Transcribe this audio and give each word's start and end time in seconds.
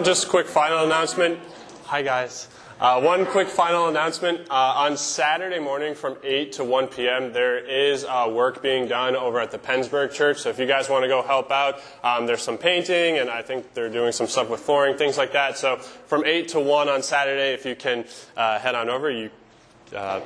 one 0.00 0.04
just 0.06 0.30
quick 0.30 0.46
final 0.46 0.86
announcement. 0.86 1.38
Hi, 1.84 2.00
guys. 2.00 2.48
Uh, 2.80 3.02
one 3.02 3.26
quick 3.26 3.48
final 3.48 3.88
announcement. 3.88 4.48
Uh, 4.48 4.54
on 4.54 4.96
Saturday 4.96 5.58
morning 5.58 5.94
from 5.94 6.16
8 6.24 6.52
to 6.52 6.64
1 6.64 6.88
p.m., 6.88 7.34
there 7.34 7.58
is 7.58 8.06
uh, 8.06 8.26
work 8.32 8.62
being 8.62 8.88
done 8.88 9.14
over 9.14 9.38
at 9.38 9.50
the 9.50 9.58
Pennsburg 9.58 10.10
Church. 10.10 10.38
So 10.38 10.48
if 10.48 10.58
you 10.58 10.64
guys 10.64 10.88
want 10.88 11.02
to 11.02 11.08
go 11.08 11.20
help 11.20 11.50
out, 11.50 11.82
um, 12.02 12.24
there's 12.24 12.40
some 12.40 12.56
painting, 12.56 13.18
and 13.18 13.28
I 13.28 13.42
think 13.42 13.74
they're 13.74 13.90
doing 13.90 14.12
some 14.12 14.26
stuff 14.26 14.48
with 14.48 14.60
flooring, 14.60 14.96
things 14.96 15.18
like 15.18 15.32
that. 15.32 15.58
So 15.58 15.76
from 15.76 16.24
8 16.24 16.48
to 16.48 16.60
1 16.60 16.88
on 16.88 17.02
Saturday, 17.02 17.52
if 17.52 17.66
you 17.66 17.76
can 17.76 18.06
uh, 18.38 18.58
head 18.58 18.74
on 18.74 18.88
over, 18.88 19.10
you, 19.10 19.28
uh, 19.94 20.22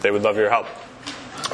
they 0.00 0.10
would 0.10 0.22
love 0.22 0.38
your 0.38 0.48
help. 0.48 0.68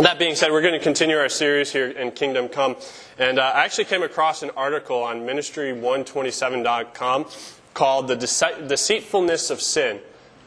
That 0.01 0.21
being 0.21 0.37
said, 0.37 0.53
we're 0.53 0.63
going 0.63 0.75
to 0.75 0.81
continue 0.81 1.17
our 1.17 1.29
series 1.29 1.73
here 1.73 1.89
in 1.89 2.13
Kingdom 2.13 2.49
Come. 2.49 2.77
And 3.19 3.41
uh, 3.41 3.51
I 3.55 3.65
actually 3.65 3.87
came 3.87 4.05
across 4.05 4.45
an 4.45 4.51
article 4.57 5.03
on 5.03 5.23
ministry127.com 5.23 7.27
called 7.75 8.09
The 8.09 8.17
Dece- 8.17 8.69
Deceitfulness 8.69 9.51
of 9.51 9.61
Sin. 9.61 10.01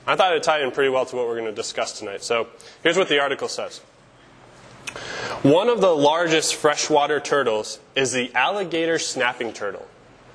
I 0.08 0.16
thought 0.16 0.36
it 0.36 0.42
tied 0.42 0.62
in 0.62 0.72
pretty 0.72 0.90
well 0.90 1.06
to 1.06 1.16
what 1.18 1.28
we're 1.28 1.36
going 1.36 1.46
to 1.46 1.52
discuss 1.52 2.00
tonight. 2.00 2.24
So 2.24 2.48
here's 2.82 2.98
what 2.98 3.10
the 3.10 3.20
article 3.20 3.50
says 3.50 3.80
One 5.44 5.70
of 5.70 5.82
the 5.82 5.94
largest 5.96 6.56
freshwater 6.56 7.20
turtles 7.20 7.80
is 7.96 8.14
the 8.14 8.34
alligator 8.34 8.98
snapping 8.98 9.52
turtle. 9.52 9.86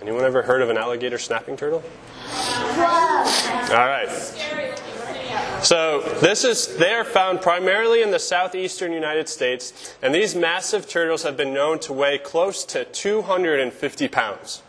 Anyone 0.02 0.25
ever 0.25 0.42
heard 0.42 0.62
of 0.62 0.69
an 0.69 0.77
alligator 0.77 1.19
snapping 1.19 1.56
turtle? 1.56 1.83
All 2.28 3.86
right. 3.86 4.08
So 5.62 6.00
this 6.20 6.45
is 6.45 6.77
they 6.77 6.92
are 6.92 7.05
found 7.05 7.41
primarily 7.41 8.02
in 8.02 8.11
the 8.11 8.19
southeastern 8.19 8.92
United 8.92 9.28
States, 9.28 9.95
and 10.02 10.12
these 10.12 10.34
massive 10.34 10.89
turtles 10.89 11.22
have 11.22 11.36
been 11.36 11.55
known 11.55 11.78
to 11.80 11.92
weigh 11.92 12.19
close 12.19 12.64
to 12.67 12.84
250 12.84 14.08
pounds. 14.08 14.62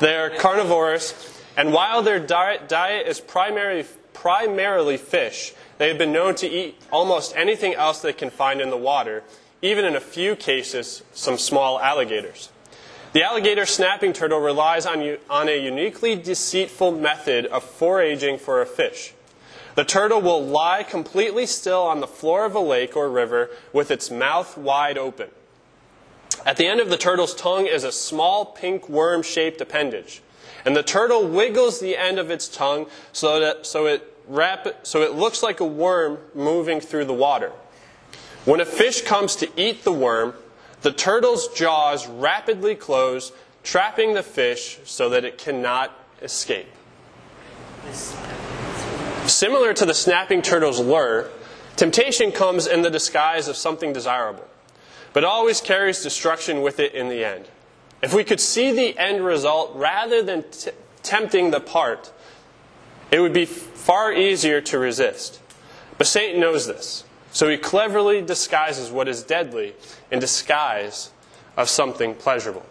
They 0.00 0.16
are 0.16 0.28
carnivorous, 0.28 1.37
and 1.58 1.72
while 1.72 2.02
their 2.02 2.20
diet, 2.20 2.68
diet 2.68 3.08
is 3.08 3.20
primarily 3.20 3.84
primarily 4.14 4.96
fish, 4.96 5.52
they 5.78 5.88
have 5.88 5.98
been 5.98 6.12
known 6.12 6.34
to 6.36 6.48
eat 6.48 6.80
almost 6.90 7.36
anything 7.36 7.74
else 7.74 8.00
they 8.00 8.12
can 8.12 8.30
find 8.30 8.60
in 8.60 8.70
the 8.70 8.76
water, 8.76 9.22
even 9.60 9.84
in 9.84 9.94
a 9.94 10.00
few 10.00 10.34
cases, 10.34 11.02
some 11.12 11.36
small 11.36 11.80
alligators. 11.80 12.50
The 13.12 13.22
alligator 13.22 13.66
snapping 13.66 14.12
turtle 14.12 14.40
relies 14.40 14.86
on, 14.86 15.16
on 15.30 15.48
a 15.48 15.60
uniquely 15.60 16.14
deceitful 16.14 16.92
method 16.92 17.46
of 17.46 17.64
foraging 17.64 18.38
for 18.38 18.60
a 18.60 18.66
fish. 18.66 19.14
The 19.76 19.84
turtle 19.84 20.20
will 20.20 20.44
lie 20.44 20.82
completely 20.82 21.46
still 21.46 21.82
on 21.82 22.00
the 22.00 22.06
floor 22.06 22.44
of 22.44 22.54
a 22.54 22.60
lake 22.60 22.96
or 22.96 23.08
river 23.08 23.50
with 23.72 23.90
its 23.90 24.10
mouth 24.10 24.58
wide 24.58 24.98
open. 24.98 25.30
At 26.44 26.56
the 26.56 26.66
end 26.66 26.80
of 26.80 26.88
the 26.88 26.96
turtle's 26.96 27.34
tongue 27.34 27.66
is 27.66 27.84
a 27.84 27.92
small 27.92 28.44
pink 28.44 28.88
worm 28.88 29.22
shaped 29.22 29.60
appendage. 29.60 30.22
And 30.68 30.76
the 30.76 30.82
turtle 30.82 31.26
wiggles 31.26 31.80
the 31.80 31.96
end 31.96 32.18
of 32.18 32.30
its 32.30 32.46
tongue 32.46 32.88
so, 33.14 33.40
that, 33.40 33.64
so, 33.64 33.86
it 33.86 34.02
wrap, 34.26 34.68
so 34.82 35.00
it 35.00 35.14
looks 35.14 35.42
like 35.42 35.60
a 35.60 35.64
worm 35.64 36.18
moving 36.34 36.78
through 36.78 37.06
the 37.06 37.14
water. 37.14 37.52
When 38.44 38.60
a 38.60 38.66
fish 38.66 39.00
comes 39.00 39.34
to 39.36 39.48
eat 39.56 39.84
the 39.84 39.94
worm, 39.94 40.34
the 40.82 40.92
turtle's 40.92 41.48
jaws 41.54 42.06
rapidly 42.06 42.74
close, 42.74 43.32
trapping 43.62 44.12
the 44.12 44.22
fish 44.22 44.78
so 44.84 45.08
that 45.08 45.24
it 45.24 45.38
cannot 45.38 45.90
escape. 46.20 46.68
Similar 49.24 49.72
to 49.72 49.86
the 49.86 49.94
snapping 49.94 50.42
turtle's 50.42 50.80
lure, 50.80 51.30
temptation 51.76 52.30
comes 52.30 52.66
in 52.66 52.82
the 52.82 52.90
disguise 52.90 53.48
of 53.48 53.56
something 53.56 53.94
desirable, 53.94 54.46
but 55.14 55.24
always 55.24 55.62
carries 55.62 56.02
destruction 56.02 56.60
with 56.60 56.78
it 56.78 56.92
in 56.92 57.08
the 57.08 57.24
end. 57.24 57.48
If 58.02 58.14
we 58.14 58.24
could 58.24 58.40
see 58.40 58.72
the 58.72 58.96
end 58.98 59.24
result 59.24 59.72
rather 59.74 60.22
than 60.22 60.44
t- 60.50 60.70
tempting 61.02 61.50
the 61.50 61.60
part, 61.60 62.12
it 63.10 63.20
would 63.20 63.32
be 63.32 63.44
far 63.44 64.12
easier 64.12 64.60
to 64.60 64.78
resist. 64.78 65.40
But 65.96 66.06
Satan 66.06 66.40
knows 66.40 66.66
this, 66.66 67.04
so 67.32 67.48
he 67.48 67.56
cleverly 67.56 68.22
disguises 68.22 68.90
what 68.90 69.08
is 69.08 69.22
deadly 69.22 69.74
in 70.10 70.20
disguise 70.20 71.10
of 71.56 71.68
something 71.68 72.14
pleasurable. 72.14 72.64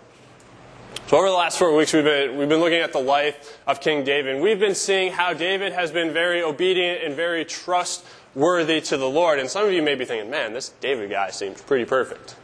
So 1.08 1.18
over 1.18 1.28
the 1.28 1.36
last 1.36 1.60
four 1.60 1.76
weeks, 1.76 1.94
we've 1.94 2.04
been, 2.04 2.38
we've 2.38 2.50
been 2.50 2.62
looking 2.62 2.80
at 2.80 2.94
the 2.94 3.00
life 3.00 3.60
of 3.68 3.82
King 3.82 4.04
David. 4.04 4.42
We've 4.42 4.60
been 4.60 4.76
seeing 4.76 5.12
how 5.12 5.34
David 5.34 5.74
has 5.74 5.92
been 5.92 6.14
very 6.14 6.42
obedient 6.42 7.04
and 7.04 7.16
very 7.16 7.44
trustworthy 7.44 8.82
to 8.82 8.98
the 8.98 9.10
Lord. 9.10 9.40
And 9.40 9.50
some 9.50 9.66
of 9.66 9.74
you 9.74 9.82
may 9.82 9.96
be 9.96 10.06
thinking, 10.06 10.30
man, 10.30 10.54
this 10.54 10.70
David 10.80 11.10
guy 11.10 11.30
seems 11.30 11.62
pretty 11.62 11.86
perfect. 11.86 12.37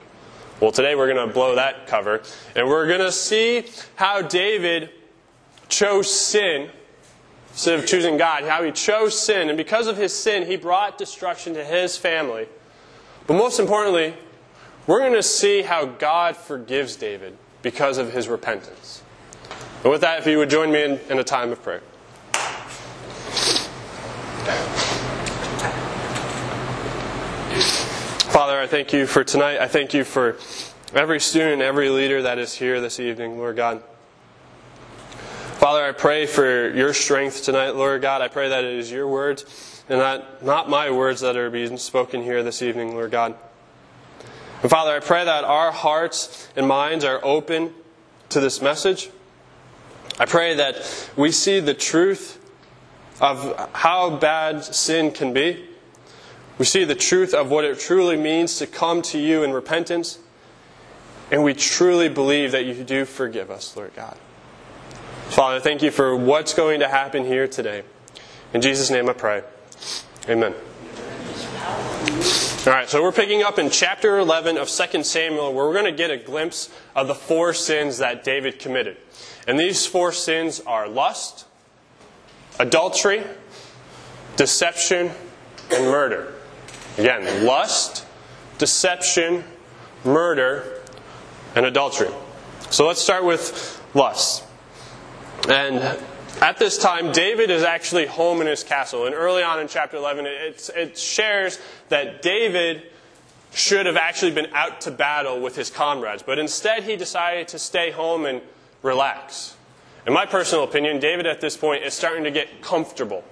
Well, 0.64 0.72
today 0.72 0.96
we're 0.96 1.14
going 1.14 1.28
to 1.28 1.34
blow 1.34 1.56
that 1.56 1.88
cover. 1.88 2.22
And 2.56 2.70
we're 2.70 2.88
going 2.88 3.02
to 3.02 3.12
see 3.12 3.66
how 3.96 4.22
David 4.22 4.92
chose 5.68 6.10
sin 6.10 6.70
instead 7.52 7.78
of 7.78 7.86
choosing 7.86 8.16
God, 8.16 8.46
how 8.46 8.64
he 8.64 8.72
chose 8.72 9.20
sin. 9.20 9.50
And 9.50 9.58
because 9.58 9.88
of 9.88 9.98
his 9.98 10.14
sin, 10.14 10.48
he 10.48 10.56
brought 10.56 10.98
destruction 10.98 11.54
to 11.56 11.66
his 11.66 11.98
family. 11.98 12.48
But 13.28 13.34
most 13.34 13.60
importantly, 13.60 14.14
we're 14.88 15.00
going 15.00 15.12
to 15.12 15.22
see 15.22 15.64
how 15.64 15.84
God 15.84 16.38
forgives 16.38 16.96
David 16.96 17.38
because 17.62 17.98
of 17.98 18.14
his 18.14 18.30
repentance. 18.30 19.04
And 19.84 19.92
with 19.92 20.00
that, 20.00 20.20
if 20.20 20.28
you 20.28 20.38
would 20.38 20.50
join 20.50 20.72
me 20.72 20.82
in, 20.82 21.00
in 21.10 21.20
a 21.20 21.26
time 21.26 21.52
of 21.52 21.62
prayer. 21.62 21.82
Father, 28.34 28.60
I 28.60 28.66
thank 28.66 28.94
you 28.94 29.06
for 29.06 29.24
tonight. 29.24 29.60
I 29.60 29.68
thank 29.68 29.94
you 29.94 30.04
for 30.04 30.38
every 30.92 31.20
student, 31.20 31.62
every 31.62 31.90
leader 31.90 32.24
that 32.24 32.40
is 32.40 32.52
here 32.52 32.82
this 32.82 33.00
evening, 33.00 33.38
Lord 33.38 33.56
God. 33.56 33.84
Father, 35.60 35.86
I 35.86 35.92
pray 35.92 36.26
for 36.26 36.72
your 36.72 36.96
strength 36.96 37.44
tonight, 37.44 37.76
Lord 37.76 38.02
God. 38.02 38.24
I 38.24 38.30
pray 38.30 38.50
that 38.50 38.64
it 38.64 38.74
is 38.74 38.92
your 38.92 39.08
words 39.08 39.84
and 39.88 40.00
not, 40.00 40.44
not 40.44 40.68
my 40.68 40.90
words 40.90 41.22
that 41.22 41.38
are 41.38 41.52
being 41.52 41.78
spoken 41.78 42.24
here 42.24 42.42
this 42.42 42.64
evening, 42.64 42.96
Lord 42.96 43.12
God. 43.12 43.36
And 44.64 44.72
Father, 44.72 44.96
I 44.96 45.00
pray 45.00 45.24
that 45.24 45.44
our 45.44 45.72
hearts 45.72 46.50
and 46.56 46.68
minds 46.68 47.06
are 47.06 47.24
open 47.24 47.72
to 48.30 48.40
this 48.40 48.64
message. 48.64 49.12
I 50.20 50.26
pray 50.26 50.56
that 50.56 51.08
we 51.16 51.32
see 51.32 51.60
the 51.60 51.76
truth 51.76 52.44
of 53.22 53.70
how 53.74 54.10
bad 54.10 54.66
sin 54.66 55.12
can 55.12 55.34
be. 55.34 55.70
We 56.58 56.66
see 56.66 56.84
the 56.84 56.96
truth 56.96 57.34
of 57.34 57.50
what 57.50 57.66
it 57.66 57.80
truly 57.80 58.18
means 58.18 58.58
to 58.60 58.68
come 58.68 59.02
to 59.04 59.18
you 59.18 59.44
in 59.44 59.54
repentance. 59.54 60.20
And 61.32 61.44
we 61.44 61.54
truly 61.54 62.10
believe 62.10 62.52
that 62.52 62.66
you 62.66 62.84
do 62.84 63.06
forgive 63.06 63.50
us, 63.50 63.76
Lord 63.76 63.96
God. 63.96 64.18
Father, 65.30 65.60
thank 65.60 65.82
you 65.82 65.90
for 65.90 66.16
what's 66.16 66.54
going 66.54 66.82
to 66.82 66.88
happen 66.88 67.26
here 67.26 67.48
today. 67.48 67.84
In 68.54 68.62
Jesus' 68.62 68.92
name 68.92 69.10
I 69.10 69.14
pray. 69.14 69.44
Amen. 70.30 70.54
All 72.66 72.72
right, 72.72 72.88
so 72.88 73.02
we're 73.02 73.12
picking 73.12 73.42
up 73.42 73.58
in 73.58 73.70
chapter 73.70 74.20
11 74.20 74.58
of 74.58 74.70
2 74.70 75.04
Samuel, 75.04 75.54
where 75.54 75.66
we're 75.66 75.74
going 75.74 75.86
to 75.86 75.92
get 75.92 76.12
a 76.12 76.18
glimpse 76.18 76.70
of 76.96 77.08
the 77.08 77.16
four 77.16 77.54
sins 77.54 77.98
that 77.98 78.24
David 78.24 78.60
committed. 78.60 78.98
And 79.48 79.60
these 79.60 79.86
four 79.86 80.12
sins 80.12 80.62
are 80.62 80.88
lust, 80.88 81.46
adultery, 82.60 83.24
deception, 84.38 85.12
and 85.72 85.86
murder. 85.86 86.33
Again, 86.98 87.46
lust, 87.46 88.06
deception, 88.58 89.44
murder, 90.04 90.82
and 91.56 91.66
adultery. 91.66 92.12
So 92.70 92.88
let's 92.88 93.02
start 93.02 93.24
with 93.24 93.82
lust. 93.94 94.44
And 95.50 95.80
at 96.42 96.58
this 96.58 96.78
time, 96.78 97.12
David 97.12 97.50
is 97.50 97.64
actually 97.64 98.06
home 98.06 98.42
in 98.42 98.48
his 98.48 98.64
castle. 98.64 99.06
And 99.06 99.16
early 99.16 99.44
on 99.44 99.60
in 99.60 99.68
chapter 99.68 99.98
11, 99.98 100.26
it, 100.26 100.70
it 100.76 100.98
shares 100.98 101.60
that 101.90 102.22
David 102.22 102.84
should 103.54 103.86
have 103.86 103.98
actually 103.98 104.32
been 104.32 104.48
out 104.54 104.82
to 104.82 104.92
battle 104.92 105.40
with 105.40 105.56
his 105.56 105.70
comrades. 105.70 106.24
But 106.24 106.40
instead, 106.40 106.84
he 106.84 106.96
decided 106.96 107.48
to 107.50 107.60
stay 107.60 107.92
home 107.92 108.26
and 108.26 108.42
relax. 108.82 109.56
In 110.06 110.14
my 110.14 110.26
personal 110.26 110.64
opinion, 110.64 111.00
David 111.00 111.26
at 111.26 111.40
this 111.40 111.56
point 111.56 111.84
is 111.84 111.94
starting 111.94 112.24
to 112.24 112.32
get 112.32 112.62
comfortable. 112.62 113.24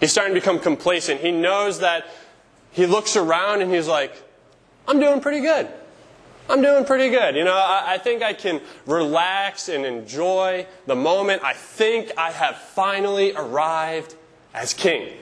He's 0.00 0.10
starting 0.10 0.34
to 0.34 0.40
become 0.40 0.58
complacent. 0.58 1.20
He 1.20 1.32
knows 1.32 1.80
that 1.80 2.06
he 2.72 2.86
looks 2.86 3.16
around 3.16 3.62
and 3.62 3.72
he's 3.72 3.88
like, 3.88 4.14
I'm 4.86 5.00
doing 5.00 5.20
pretty 5.20 5.40
good. 5.40 5.68
I'm 6.50 6.62
doing 6.62 6.84
pretty 6.84 7.10
good. 7.10 7.36
You 7.36 7.44
know, 7.44 7.54
I, 7.54 7.94
I, 7.94 7.98
think 7.98 8.22
I 8.22 8.32
can 8.32 8.62
relax 8.86 9.68
and 9.68 9.84
enjoy 9.84 10.66
the 10.86 10.96
moment. 10.96 11.42
I 11.44 11.52
think 11.52 12.10
I 12.16 12.30
have 12.30 12.56
finally 12.56 13.32
arrived 13.34 14.14
as 14.54 14.72
king. 14.72 15.12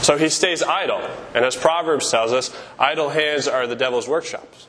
So 0.00 0.16
he 0.16 0.30
stays 0.30 0.62
idle. 0.62 1.00
And 1.34 1.44
as 1.44 1.56
Proverbs 1.56 2.10
tells 2.10 2.32
us, 2.32 2.56
idle 2.78 3.10
hands 3.10 3.46
are 3.46 3.66
the 3.66 3.76
devil's 3.76 4.08
workshops. 4.08 4.66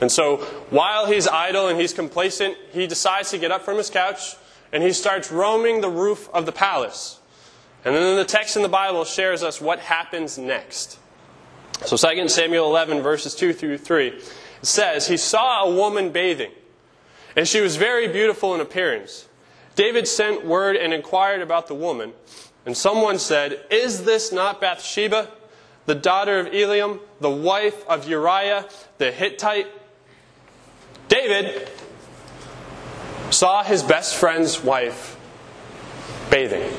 And 0.00 0.10
so 0.10 0.38
while 0.70 1.06
he's 1.06 1.26
idle 1.26 1.68
and 1.68 1.80
he's 1.80 1.92
complacent, 1.92 2.56
he 2.72 2.86
decides 2.86 3.30
to 3.30 3.38
get 3.38 3.50
up 3.50 3.62
from 3.62 3.78
his 3.78 3.88
couch 3.88 4.36
and 4.72 4.82
he 4.82 4.92
starts 4.92 5.30
roaming 5.30 5.80
the 5.80 5.88
roof 5.88 6.28
of 6.34 6.46
the 6.46 6.52
palace. 6.52 7.20
And 7.84 7.94
then 7.94 8.16
the 8.16 8.24
text 8.24 8.56
in 8.56 8.62
the 8.62 8.68
Bible 8.68 9.04
shares 9.04 9.42
us 9.42 9.60
what 9.60 9.78
happens 9.78 10.38
next. 10.38 10.98
So 11.84 11.96
2 11.96 12.28
Samuel 12.28 12.66
11, 12.66 13.02
verses 13.02 13.34
2 13.34 13.52
through 13.52 13.78
3, 13.78 14.08
it 14.08 14.24
says, 14.62 15.08
He 15.08 15.18
saw 15.18 15.64
a 15.64 15.74
woman 15.74 16.10
bathing, 16.10 16.52
and 17.36 17.46
she 17.46 17.60
was 17.60 17.76
very 17.76 18.08
beautiful 18.08 18.54
in 18.54 18.60
appearance. 18.60 19.28
David 19.74 20.08
sent 20.08 20.46
word 20.46 20.76
and 20.76 20.94
inquired 20.94 21.42
about 21.42 21.66
the 21.66 21.74
woman, 21.74 22.12
and 22.64 22.76
someone 22.76 23.18
said, 23.18 23.60
Is 23.70 24.04
this 24.04 24.32
not 24.32 24.60
Bathsheba, 24.60 25.30
the 25.84 25.94
daughter 25.94 26.38
of 26.38 26.46
Eliam, 26.46 27.00
the 27.20 27.30
wife 27.30 27.86
of 27.86 28.08
Uriah 28.08 28.66
the 28.96 29.12
Hittite? 29.12 29.66
David 31.08 31.68
saw 33.28 33.62
his 33.62 33.82
best 33.82 34.14
friend's 34.14 34.62
wife 34.62 35.18
bathing. 36.30 36.72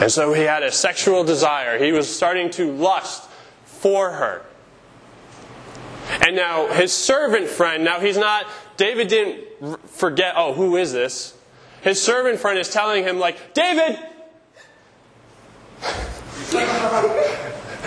And 0.00 0.10
so 0.10 0.32
he 0.32 0.42
had 0.42 0.62
a 0.62 0.72
sexual 0.72 1.24
desire. 1.24 1.82
He 1.82 1.92
was 1.92 2.14
starting 2.14 2.50
to 2.50 2.72
lust 2.72 3.28
for 3.64 4.10
her. 4.10 4.42
And 6.26 6.36
now 6.36 6.68
his 6.68 6.92
servant 6.92 7.46
friend, 7.46 7.84
now 7.84 8.00
he's 8.00 8.18
not, 8.18 8.46
David 8.76 9.08
didn't 9.08 9.88
forget, 9.88 10.34
oh, 10.36 10.52
who 10.52 10.76
is 10.76 10.92
this? 10.92 11.36
His 11.82 12.02
servant 12.02 12.38
friend 12.40 12.58
is 12.58 12.68
telling 12.68 13.04
him, 13.04 13.18
like, 13.18 13.54
David! 13.54 13.98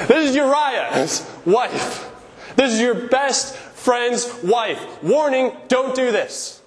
this 0.07 0.29
is 0.29 0.35
Uriah's 0.35 1.29
wife. 1.45 2.11
This 2.55 2.73
is 2.73 2.79
your 2.79 3.07
best 3.07 3.55
friend's 3.55 4.31
wife. 4.43 5.03
Warning, 5.03 5.55
don't 5.67 5.95
do 5.95 6.11
this. 6.11 6.61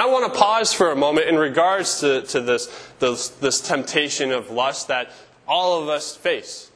And 0.00 0.08
I 0.08 0.12
want 0.12 0.32
to 0.32 0.38
pause 0.40 0.72
for 0.72 0.90
a 0.92 0.96
moment 0.96 1.28
in 1.28 1.36
regards 1.36 2.00
to, 2.00 2.22
to 2.22 2.40
this, 2.40 2.88
this, 3.00 3.28
this 3.28 3.60
temptation 3.60 4.32
of 4.32 4.50
lust 4.50 4.88
that 4.88 5.12
all 5.46 5.82
of 5.82 5.90
us 5.90 6.16
face. 6.16 6.70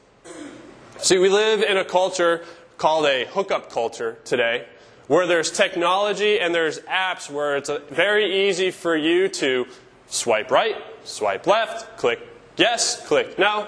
See, 0.99 1.17
we 1.17 1.29
live 1.29 1.63
in 1.63 1.75
a 1.75 1.83
culture 1.83 2.45
called 2.77 3.07
a 3.07 3.25
hookup 3.25 3.71
culture 3.71 4.19
today, 4.25 4.67
where 5.07 5.25
there's 5.25 5.49
technology 5.49 6.39
and 6.39 6.53
there's 6.53 6.77
apps 6.81 7.27
where 7.27 7.57
it's 7.57 7.67
uh, 7.67 7.79
very 7.89 8.47
easy 8.47 8.69
for 8.69 8.95
you 8.95 9.27
to 9.29 9.65
swipe 10.05 10.51
right, 10.51 10.75
swipe 11.03 11.47
left, 11.47 11.97
click 11.97 12.19
yes, 12.57 13.03
click 13.07 13.39
no. 13.39 13.67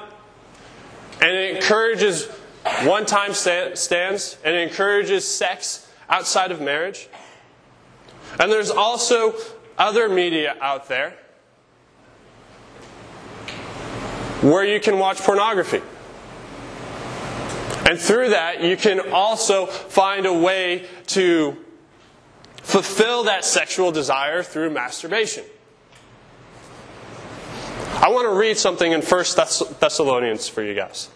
And 1.20 1.32
it 1.32 1.56
encourages 1.56 2.28
one 2.84 3.08
time 3.08 3.34
stands 3.34 4.38
and 4.46 4.56
it 4.56 4.68
encourages 4.68 5.28
sex 5.28 5.92
outside 6.12 6.52
of 6.52 6.62
marriage. 6.62 7.10
And 8.40 8.52
there's 8.52 8.70
also 8.70 9.36
other 9.78 10.10
media 10.10 10.56
out 10.62 10.88
there 10.88 11.18
where 14.42 14.64
you 14.64 14.80
can 14.80 15.00
watch 15.00 15.18
pornography. 15.20 15.82
And 17.90 17.98
through 17.98 18.30
that, 18.30 18.62
you 18.62 18.78
can 18.78 19.12
also 19.12 19.66
find 19.66 20.26
a 20.26 20.34
way 20.34 20.86
to 21.08 21.58
fulfill 22.62 23.24
that 23.24 23.46
sexual 23.46 23.92
desire 23.92 24.44
through 24.44 24.70
masturbation. 24.72 25.46
I 27.96 28.10
want 28.10 28.28
to 28.28 28.38
read 28.38 28.58
something 28.58 28.92
in 28.92 29.02
1 29.02 29.26
Thessalonians 29.80 30.48
for 30.48 30.62
you 30.62 30.76
guys. 30.76 31.10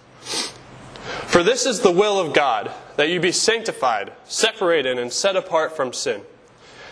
For 1.27 1.43
this 1.43 1.65
is 1.65 1.81
the 1.81 1.91
will 1.91 2.19
of 2.19 2.33
God, 2.33 2.71
that 2.95 3.09
you 3.09 3.19
be 3.19 3.31
sanctified, 3.31 4.13
separated, 4.23 4.97
and 4.97 5.11
set 5.11 5.35
apart 5.35 5.75
from 5.75 5.93
sin 5.93 6.21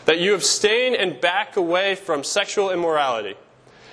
that 0.09 0.17
you 0.17 0.33
abstain 0.33 0.95
and 0.95 1.21
back 1.21 1.55
away 1.55 1.93
from 1.93 2.23
sexual 2.23 2.71
immorality, 2.71 3.35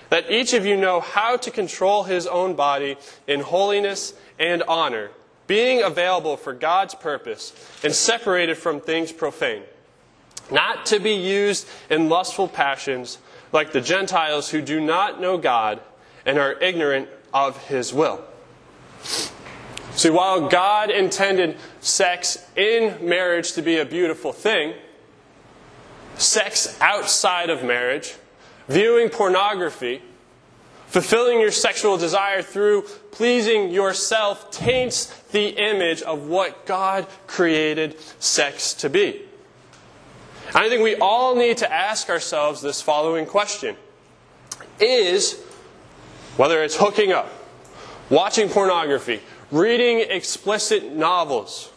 that 0.08 0.30
each 0.30 0.54
of 0.54 0.64
you 0.64 0.74
know 0.74 0.98
how 0.98 1.36
to 1.36 1.50
control 1.50 2.04
his 2.04 2.26
own 2.26 2.54
body 2.54 2.96
in 3.26 3.40
holiness 3.40 4.14
and 4.38 4.62
honor, 4.62 5.10
being 5.46 5.82
available 5.82 6.38
for 6.38 6.54
God's 6.54 6.94
purpose 6.94 7.52
and 7.84 7.94
separated 7.94 8.56
from 8.56 8.80
things 8.80 9.12
profane, 9.12 9.62
not 10.50 10.86
to 10.86 11.00
be 11.00 11.12
used 11.12 11.68
in 11.90 12.08
lustful 12.08 12.48
passions 12.48 13.18
like 13.52 13.72
the 13.72 13.82
Gentiles 13.82 14.48
who 14.48 14.62
do 14.62 14.80
not 14.80 15.20
know 15.20 15.36
God 15.36 15.82
and 16.24 16.38
are 16.38 16.54
ignorant 16.62 17.10
of 17.34 17.62
his 17.66 17.92
will. 17.92 18.24
See, 19.92 20.08
while 20.08 20.48
God 20.48 20.90
intended 20.90 21.58
sex 21.80 22.42
in 22.56 23.06
marriage 23.06 23.52
to 23.52 23.60
be 23.60 23.76
a 23.76 23.84
beautiful 23.84 24.32
thing, 24.32 24.72
sex 26.18 26.76
outside 26.80 27.50
of 27.50 27.62
marriage, 27.62 28.14
viewing 28.68 29.08
pornography, 29.08 30.02
fulfilling 30.86 31.40
your 31.40 31.50
sexual 31.50 31.96
desire 31.96 32.42
through 32.42 32.82
pleasing 33.12 33.70
yourself 33.70 34.50
taints 34.50 35.06
the 35.32 35.48
image 35.48 36.02
of 36.02 36.28
what 36.28 36.66
God 36.66 37.06
created 37.26 37.98
sex 38.20 38.74
to 38.74 38.90
be. 38.90 39.22
I 40.54 40.68
think 40.68 40.82
we 40.82 40.96
all 40.96 41.34
need 41.34 41.58
to 41.58 41.72
ask 41.72 42.08
ourselves 42.08 42.62
this 42.62 42.80
following 42.80 43.26
question 43.26 43.76
Is, 44.78 45.42
whether 46.36 46.62
it's 46.62 46.76
hooking 46.76 47.12
up, 47.12 47.32
watching 48.10 48.48
pornography, 48.48 49.20
reading 49.50 50.00
explicit 50.08 50.92
novels, 50.92 51.72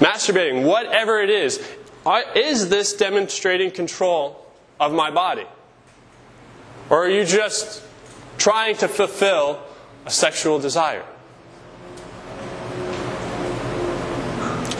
masturbating, 0.00 0.64
whatever 0.64 1.20
it 1.20 1.30
is, 1.30 1.66
is 2.34 2.68
this 2.68 2.94
demonstrating 2.94 3.70
control 3.70 4.46
of 4.78 4.92
my 4.92 5.10
body? 5.10 5.46
Or 6.88 7.04
are 7.04 7.10
you 7.10 7.24
just 7.24 7.82
trying 8.38 8.76
to 8.78 8.88
fulfill 8.88 9.62
a 10.06 10.10
sexual 10.10 10.58
desire? 10.58 11.04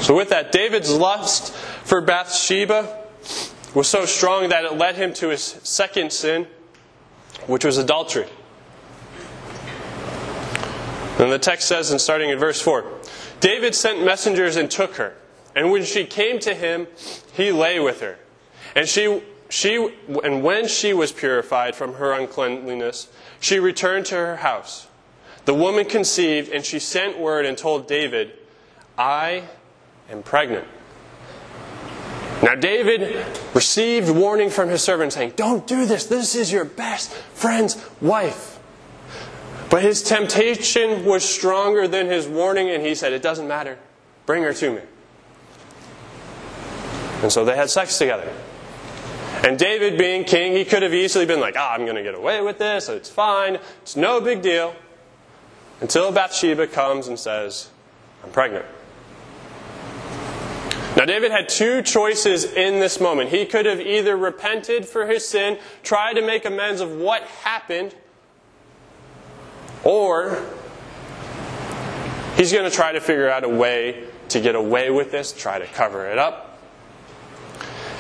So, 0.01 0.17
with 0.17 0.31
that, 0.31 0.51
David's 0.51 0.93
lust 0.93 1.53
for 1.53 2.01
Bathsheba 2.01 3.05
was 3.75 3.87
so 3.87 4.07
strong 4.07 4.49
that 4.49 4.65
it 4.65 4.73
led 4.73 4.97
him 4.97 5.13
to 5.15 5.29
his 5.29 5.43
second 5.43 6.13
sin, 6.13 6.47
which 7.47 7.65
was 7.65 7.79
adultery. 7.79 8.27
And 11.19 11.31
the 11.31 11.39
text 11.39 11.69
says, 11.69 11.91
and 11.91 12.01
starting 12.01 12.31
in 12.31 12.39
verse 12.39 12.63
4 12.63 12.85
David 13.41 13.75
sent 13.75 14.03
messengers 14.03 14.57
and 14.57 14.71
took 14.71 14.95
her. 14.97 15.15
And 15.55 15.71
when 15.71 15.85
she 15.85 16.05
came 16.05 16.39
to 16.41 16.55
him, 16.55 16.87
he 17.33 17.53
lay 17.53 17.81
with 17.81 18.01
her. 18.01 18.19
And 18.77 18.89
she, 18.89 19.23
she, 19.49 19.95
and 20.23 20.43
when 20.43 20.69
she 20.69 20.93
was 20.93 21.13
purified 21.13 21.75
from 21.75 21.95
her 21.95 22.13
uncleanliness, 22.13 23.09
she 23.41 23.59
returned 23.59 24.07
to 24.07 24.15
her 24.15 24.37
house. 24.37 24.87
The 25.45 25.55
woman 25.55 25.87
conceived, 25.87 26.51
and 26.53 26.65
she 26.65 26.79
sent 26.79 27.19
word 27.19 27.47
and 27.47 27.57
told 27.57 27.89
David, 27.89 28.33
I 28.97 29.45
am 30.11 30.23
pregnant. 30.23 30.67
Now, 32.43 32.55
David 32.55 33.27
received 33.55 34.09
warning 34.11 34.49
from 34.49 34.69
his 34.69 34.83
servant 34.83 35.13
saying, 35.13 35.35
Don't 35.37 35.67
do 35.67 35.85
this. 35.85 36.07
This 36.07 36.35
is 36.35 36.51
your 36.51 36.65
best 36.65 37.13
friend's 37.13 37.85
wife. 38.01 38.59
But 39.69 39.83
his 39.83 40.03
temptation 40.03 41.05
was 41.05 41.25
stronger 41.25 41.87
than 41.87 42.07
his 42.07 42.27
warning, 42.27 42.71
and 42.71 42.85
he 42.85 42.95
said, 42.95 43.13
It 43.13 43.23
doesn't 43.23 43.47
matter. 43.47 43.79
Bring 44.27 44.43
her 44.43 44.55
to 44.55 44.71
me. 44.71 44.81
And 47.23 47.31
so 47.31 47.45
they 47.45 47.57
had 47.57 47.71
sex 47.71 47.99
together. 47.99 48.33
And 49.43 49.59
David, 49.59 49.97
being 49.97 50.25
king, 50.25 50.53
he 50.53 50.65
could 50.65 50.83
have 50.83 50.93
easily 50.93 51.25
been 51.25 51.41
like, 51.41 51.55
ah, 51.57 51.73
I'm 51.73 51.85
going 51.85 51.97
to 51.97 52.03
get 52.03 52.15
away 52.15 52.43
with 52.43 52.59
this. 52.59 52.89
It's 52.89 53.09
fine. 53.09 53.59
It's 53.83 53.97
no 53.97 54.21
big 54.21 54.43
deal. 54.43 54.75
Until 55.81 56.13
Bathsheba 56.13 56.67
comes 56.67 57.09
and 57.09 57.19
says, 57.19 57.71
I'm 58.23 58.31
pregnant. 58.31 58.67
Now, 60.97 61.07
David 61.07 61.31
had 61.31 61.49
two 61.49 61.83
choices 61.83 62.45
in 62.45 62.81
this 62.81 63.01
moment. 63.01 63.31
He 63.31 63.47
could 63.47 63.65
have 63.65 63.81
either 63.81 64.17
repented 64.17 64.85
for 64.85 65.07
his 65.07 65.27
sin, 65.27 65.59
tried 65.83 66.15
to 66.15 66.23
make 66.23 66.45
amends 66.45 66.81
of 66.81 66.91
what 66.97 67.23
happened, 67.23 67.95
or 69.85 70.45
he's 72.37 72.53
going 72.53 72.69
to 72.69 72.75
try 72.75 72.93
to 72.93 73.01
figure 73.01 73.31
out 73.31 73.45
a 73.45 73.49
way 73.49 74.05
to 74.29 74.41
get 74.41 74.55
away 74.55 74.91
with 74.91 75.11
this, 75.11 75.33
try 75.33 75.59
to 75.59 75.67
cover 75.67 76.07
it 76.07 76.19
up. 76.19 76.50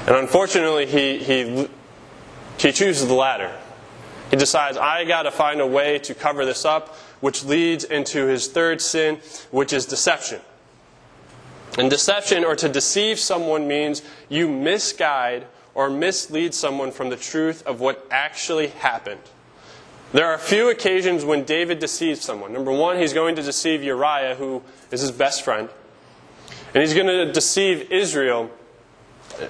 And 0.06 0.16
unfortunately, 0.16 0.86
he, 0.86 1.18
he, 1.18 1.68
he 2.58 2.72
chooses 2.72 3.06
the 3.06 3.14
latter. 3.14 3.56
He 4.30 4.36
decides, 4.36 4.76
I 4.76 5.04
got 5.04 5.22
to 5.24 5.30
find 5.30 5.60
a 5.60 5.66
way 5.66 5.98
to 6.00 6.14
cover 6.14 6.44
this 6.44 6.64
up, 6.64 6.94
which 7.20 7.44
leads 7.44 7.84
into 7.84 8.26
his 8.26 8.48
third 8.48 8.80
sin, 8.80 9.20
which 9.50 9.72
is 9.72 9.86
deception. 9.86 10.40
And 11.78 11.90
deception, 11.90 12.44
or 12.44 12.56
to 12.56 12.68
deceive 12.68 13.18
someone, 13.18 13.68
means 13.68 14.02
you 14.28 14.48
misguide 14.48 15.46
or 15.74 15.88
mislead 15.88 16.54
someone 16.54 16.90
from 16.90 17.10
the 17.10 17.16
truth 17.16 17.64
of 17.66 17.80
what 17.80 18.06
actually 18.10 18.68
happened. 18.68 19.20
There 20.12 20.26
are 20.26 20.34
a 20.34 20.38
few 20.38 20.70
occasions 20.70 21.24
when 21.24 21.44
David 21.44 21.78
deceives 21.78 22.20
someone. 22.22 22.52
Number 22.52 22.72
one, 22.72 22.98
he's 22.98 23.12
going 23.12 23.36
to 23.36 23.42
deceive 23.42 23.84
Uriah, 23.84 24.34
who 24.34 24.62
is 24.90 25.00
his 25.00 25.12
best 25.12 25.42
friend. 25.42 25.68
And 26.74 26.82
he's 26.82 26.94
going 26.94 27.06
to 27.06 27.32
deceive 27.32 27.92
Israel, 27.92 28.50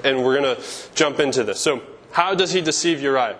and 0.05 0.25
we're 0.25 0.41
going 0.41 0.57
to 0.57 0.63
jump 0.95 1.21
into 1.21 1.45
this. 1.45 1.61
So, 1.61 1.83
how 2.13 2.35
does 2.35 2.53
he 2.53 2.61
deceive 2.61 3.01
Uriah? 3.01 3.39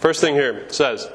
First 0.00 0.20
thing 0.20 0.34
here 0.34 0.70
says, 0.70 1.08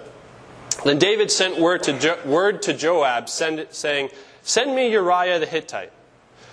Then 0.83 0.99
David 0.99 1.31
sent 1.31 1.59
word 1.59 1.83
to, 1.83 1.97
jo- 1.97 2.19
word 2.25 2.61
to 2.63 2.73
Joab 2.73 3.29
send, 3.29 3.67
saying, 3.71 4.09
Send 4.43 4.75
me 4.75 4.91
Uriah 4.91 5.39
the 5.39 5.45
Hittite. 5.45 5.91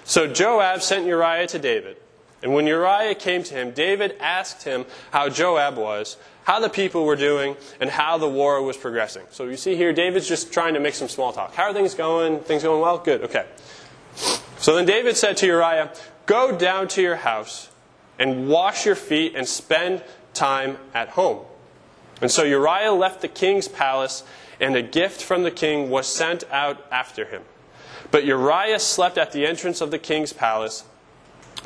So 0.04 0.26
Joab 0.26 0.82
sent 0.82 1.06
Uriah 1.06 1.46
to 1.48 1.58
David. 1.58 1.98
And 2.42 2.54
when 2.54 2.66
Uriah 2.66 3.14
came 3.14 3.42
to 3.42 3.54
him, 3.54 3.72
David 3.72 4.16
asked 4.20 4.62
him 4.62 4.86
how 5.10 5.28
Joab 5.28 5.76
was, 5.76 6.16
how 6.44 6.60
the 6.60 6.68
people 6.70 7.04
were 7.04 7.16
doing, 7.16 7.56
and 7.80 7.90
how 7.90 8.16
the 8.16 8.28
war 8.28 8.62
was 8.62 8.76
progressing. 8.76 9.24
So 9.30 9.44
you 9.44 9.56
see 9.56 9.76
here, 9.76 9.92
David's 9.92 10.28
just 10.28 10.52
trying 10.52 10.74
to 10.74 10.80
make 10.80 10.94
some 10.94 11.08
small 11.08 11.32
talk. 11.32 11.54
How 11.54 11.64
are 11.64 11.74
things 11.74 11.94
going? 11.94 12.40
Things 12.40 12.62
going 12.62 12.80
well? 12.80 12.98
Good. 12.98 13.22
Okay. 13.24 13.44
So 14.58 14.76
then 14.76 14.86
David 14.86 15.16
said 15.16 15.36
to 15.38 15.46
Uriah, 15.46 15.92
Go 16.28 16.54
down 16.54 16.88
to 16.88 17.00
your 17.00 17.16
house 17.16 17.70
and 18.18 18.50
wash 18.50 18.84
your 18.84 18.94
feet 18.94 19.32
and 19.34 19.48
spend 19.48 20.04
time 20.34 20.76
at 20.92 21.08
home. 21.08 21.46
And 22.20 22.30
so 22.30 22.44
Uriah 22.44 22.92
left 22.92 23.22
the 23.22 23.28
king's 23.28 23.66
palace, 23.66 24.24
and 24.60 24.76
a 24.76 24.82
gift 24.82 25.22
from 25.22 25.42
the 25.42 25.50
king 25.50 25.88
was 25.88 26.06
sent 26.06 26.44
out 26.50 26.84
after 26.92 27.24
him. 27.24 27.44
But 28.10 28.26
Uriah 28.26 28.78
slept 28.78 29.16
at 29.16 29.32
the 29.32 29.46
entrance 29.46 29.80
of 29.80 29.90
the 29.90 29.98
king's 29.98 30.34
palace 30.34 30.84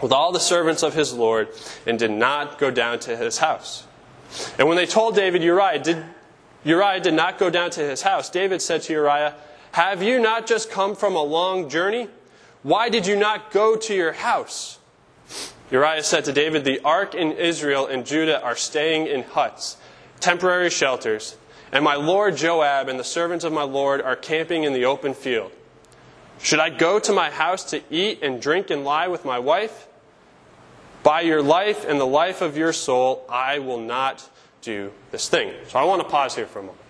with 0.00 0.12
all 0.12 0.30
the 0.30 0.38
servants 0.38 0.84
of 0.84 0.94
his 0.94 1.12
Lord 1.12 1.48
and 1.84 1.98
did 1.98 2.12
not 2.12 2.60
go 2.60 2.70
down 2.70 3.00
to 3.00 3.16
his 3.16 3.38
house. 3.38 3.84
And 4.60 4.68
when 4.68 4.76
they 4.76 4.86
told 4.86 5.16
David, 5.16 5.42
Uriah 5.42 5.80
did, 5.80 6.04
Uriah 6.62 7.00
did 7.00 7.14
not 7.14 7.36
go 7.36 7.50
down 7.50 7.70
to 7.70 7.80
his 7.80 8.02
house, 8.02 8.30
David 8.30 8.62
said 8.62 8.82
to 8.82 8.92
Uriah, 8.92 9.34
Have 9.72 10.04
you 10.04 10.20
not 10.20 10.46
just 10.46 10.70
come 10.70 10.94
from 10.94 11.16
a 11.16 11.22
long 11.22 11.68
journey? 11.68 12.06
Why 12.62 12.88
did 12.88 13.06
you 13.06 13.16
not 13.16 13.50
go 13.50 13.76
to 13.76 13.94
your 13.94 14.12
house? 14.12 14.78
Uriah 15.70 16.02
said 16.02 16.24
to 16.26 16.32
David, 16.32 16.64
The 16.64 16.80
ark 16.80 17.14
in 17.14 17.32
Israel 17.32 17.86
and 17.86 18.06
Judah 18.06 18.42
are 18.42 18.54
staying 18.54 19.06
in 19.06 19.22
huts, 19.22 19.78
temporary 20.20 20.70
shelters, 20.70 21.36
and 21.72 21.82
my 21.82 21.94
lord 21.94 22.36
Joab 22.36 22.88
and 22.88 23.00
the 23.00 23.04
servants 23.04 23.44
of 23.44 23.52
my 23.52 23.62
lord 23.62 24.00
are 24.00 24.14
camping 24.14 24.64
in 24.64 24.74
the 24.74 24.84
open 24.84 25.14
field. 25.14 25.50
Should 26.40 26.60
I 26.60 26.70
go 26.70 26.98
to 26.98 27.12
my 27.12 27.30
house 27.30 27.64
to 27.70 27.82
eat 27.90 28.22
and 28.22 28.40
drink 28.40 28.70
and 28.70 28.84
lie 28.84 29.08
with 29.08 29.24
my 29.24 29.38
wife? 29.38 29.88
By 31.02 31.22
your 31.22 31.42
life 31.42 31.84
and 31.88 31.98
the 31.98 32.06
life 32.06 32.42
of 32.42 32.56
your 32.56 32.72
soul, 32.72 33.24
I 33.28 33.58
will 33.58 33.80
not 33.80 34.28
do 34.60 34.92
this 35.10 35.28
thing. 35.28 35.52
So 35.68 35.78
I 35.78 35.84
want 35.84 36.02
to 36.02 36.08
pause 36.08 36.36
here 36.36 36.46
for 36.46 36.60
a 36.60 36.62
moment. 36.62 36.81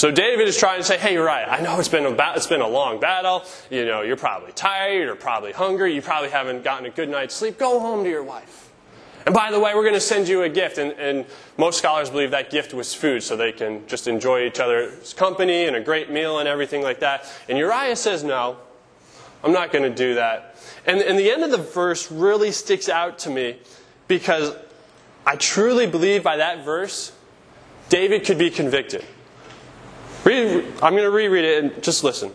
So 0.00 0.10
David 0.10 0.48
is 0.48 0.56
trying 0.56 0.78
to 0.78 0.82
say, 0.82 0.96
"Hey 0.96 1.12
Uriah, 1.12 1.46
I 1.46 1.60
know 1.60 1.78
it's 1.78 1.86
been 1.86 2.06
a 2.06 2.32
it's 2.34 2.46
been 2.46 2.62
a 2.62 2.66
long 2.66 3.00
battle. 3.00 3.44
You 3.68 3.84
know, 3.84 4.00
you're 4.00 4.16
probably 4.16 4.50
tired 4.52 5.10
or 5.10 5.14
probably 5.14 5.52
hungry. 5.52 5.94
You 5.94 6.00
probably 6.00 6.30
haven't 6.30 6.64
gotten 6.64 6.86
a 6.86 6.88
good 6.88 7.10
night's 7.10 7.34
sleep. 7.34 7.58
Go 7.58 7.78
home 7.78 8.02
to 8.04 8.08
your 8.08 8.22
wife. 8.22 8.70
And 9.26 9.34
by 9.34 9.50
the 9.50 9.60
way, 9.60 9.74
we're 9.74 9.82
going 9.82 9.92
to 9.92 10.00
send 10.00 10.26
you 10.26 10.44
a 10.44 10.48
gift. 10.48 10.78
And, 10.78 10.92
and, 10.92 11.26
most 11.58 11.76
scholars 11.76 12.08
believe 12.08 12.30
that 12.30 12.48
gift 12.48 12.72
was 12.72 12.94
food, 12.94 13.22
so 13.22 13.36
they 13.36 13.52
can 13.52 13.86
just 13.88 14.08
enjoy 14.08 14.46
each 14.46 14.58
other's 14.58 15.12
company 15.12 15.66
and 15.66 15.76
a 15.76 15.82
great 15.82 16.10
meal 16.10 16.38
and 16.38 16.48
everything 16.48 16.82
like 16.82 17.00
that. 17.00 17.30
And 17.46 17.58
Uriah 17.58 17.94
says, 17.94 18.24
No, 18.24 18.56
I'm 19.44 19.52
not 19.52 19.70
going 19.70 19.84
to 19.84 19.94
do 19.94 20.14
that. 20.14 20.56
And, 20.86 21.02
and 21.02 21.18
the 21.18 21.30
end 21.30 21.44
of 21.44 21.50
the 21.50 21.58
verse 21.58 22.10
really 22.10 22.52
sticks 22.52 22.88
out 22.88 23.18
to 23.18 23.28
me 23.28 23.58
because 24.08 24.56
I 25.26 25.36
truly 25.36 25.86
believe 25.86 26.22
by 26.22 26.38
that 26.38 26.64
verse, 26.64 27.12
David 27.90 28.24
could 28.24 28.38
be 28.38 28.48
convicted. 28.48 29.04
Read, 30.24 30.64
I'm 30.82 30.92
going 30.92 31.04
to 31.04 31.10
reread 31.10 31.44
it 31.44 31.64
and 31.64 31.82
just 31.82 32.04
listen. 32.04 32.32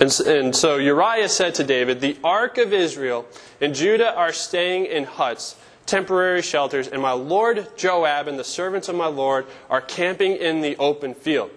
And, 0.00 0.20
and 0.26 0.56
so 0.56 0.76
Uriah 0.76 1.28
said 1.28 1.54
to 1.56 1.64
David, 1.64 2.00
The 2.00 2.16
ark 2.22 2.58
of 2.58 2.72
Israel 2.72 3.26
and 3.60 3.74
Judah 3.74 4.14
are 4.16 4.32
staying 4.32 4.86
in 4.86 5.04
huts, 5.04 5.56
temporary 5.86 6.42
shelters, 6.42 6.88
and 6.88 7.02
my 7.02 7.12
lord 7.12 7.68
Joab 7.76 8.28
and 8.28 8.38
the 8.38 8.44
servants 8.44 8.88
of 8.88 8.96
my 8.96 9.06
lord 9.06 9.46
are 9.70 9.80
camping 9.80 10.36
in 10.36 10.60
the 10.60 10.76
open 10.76 11.14
field. 11.14 11.50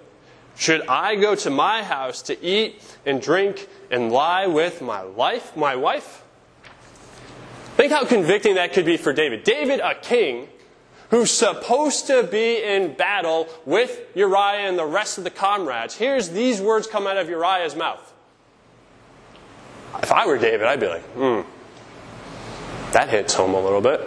Should 0.58 0.88
I 0.88 1.16
go 1.16 1.36
to 1.36 1.50
my 1.50 1.84
house 1.84 2.22
to 2.24 2.44
eat 2.44 2.82
and 3.06 3.22
drink 3.22 3.68
and 3.92 4.12
lie 4.12 4.48
with 4.48 4.82
my 4.82 5.02
life, 5.02 5.56
my 5.56 5.76
wife? 5.76 6.24
Think 7.76 7.92
how 7.92 8.06
convicting 8.06 8.56
that 8.56 8.74
could 8.74 8.86
be 8.86 8.96
for 8.96 9.12
David. 9.12 9.44
David, 9.44 9.82
a 9.82 9.96
king, 9.96 10.48
who's 11.10 11.32
supposed 11.32 12.08
to 12.08 12.24
be 12.24 12.64
in 12.64 12.94
battle 12.94 13.48
with 13.66 14.02
Uriah 14.16 14.68
and 14.68 14.78
the 14.78 14.86
rest 14.86 15.18
of 15.18 15.24
the 15.24 15.30
comrades, 15.30 15.96
hears 15.96 16.30
these 16.30 16.62
words 16.62 16.88
come 16.88 17.08
out 17.08 17.18
of 17.18 17.30
Uriah's 17.30 17.76
mouth. 17.76 18.14
If 20.02 20.12
I 20.12 20.26
were 20.26 20.38
David, 20.38 20.68
I'd 20.68 20.80
be 20.80 20.88
like, 20.88 21.04
hmm, 21.14 21.42
that 22.92 23.10
hits 23.10 23.34
home 23.34 23.54
a 23.54 23.62
little 23.62 23.82
bit. 23.82 24.02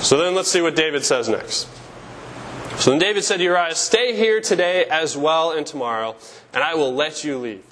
So 0.00 0.18
then 0.18 0.34
let's 0.34 0.50
see 0.50 0.60
what 0.60 0.76
David 0.76 1.04
says 1.04 1.28
next. 1.28 1.66
So 2.76 2.90
then 2.90 2.98
David 2.98 3.24
said 3.24 3.38
to 3.38 3.42
Uriah, 3.44 3.74
Stay 3.74 4.14
here 4.14 4.40
today 4.40 4.84
as 4.84 5.16
well 5.16 5.52
and 5.52 5.66
tomorrow, 5.66 6.16
and 6.52 6.62
I 6.62 6.74
will 6.74 6.92
let 6.92 7.24
you 7.24 7.38
leave. 7.38 7.64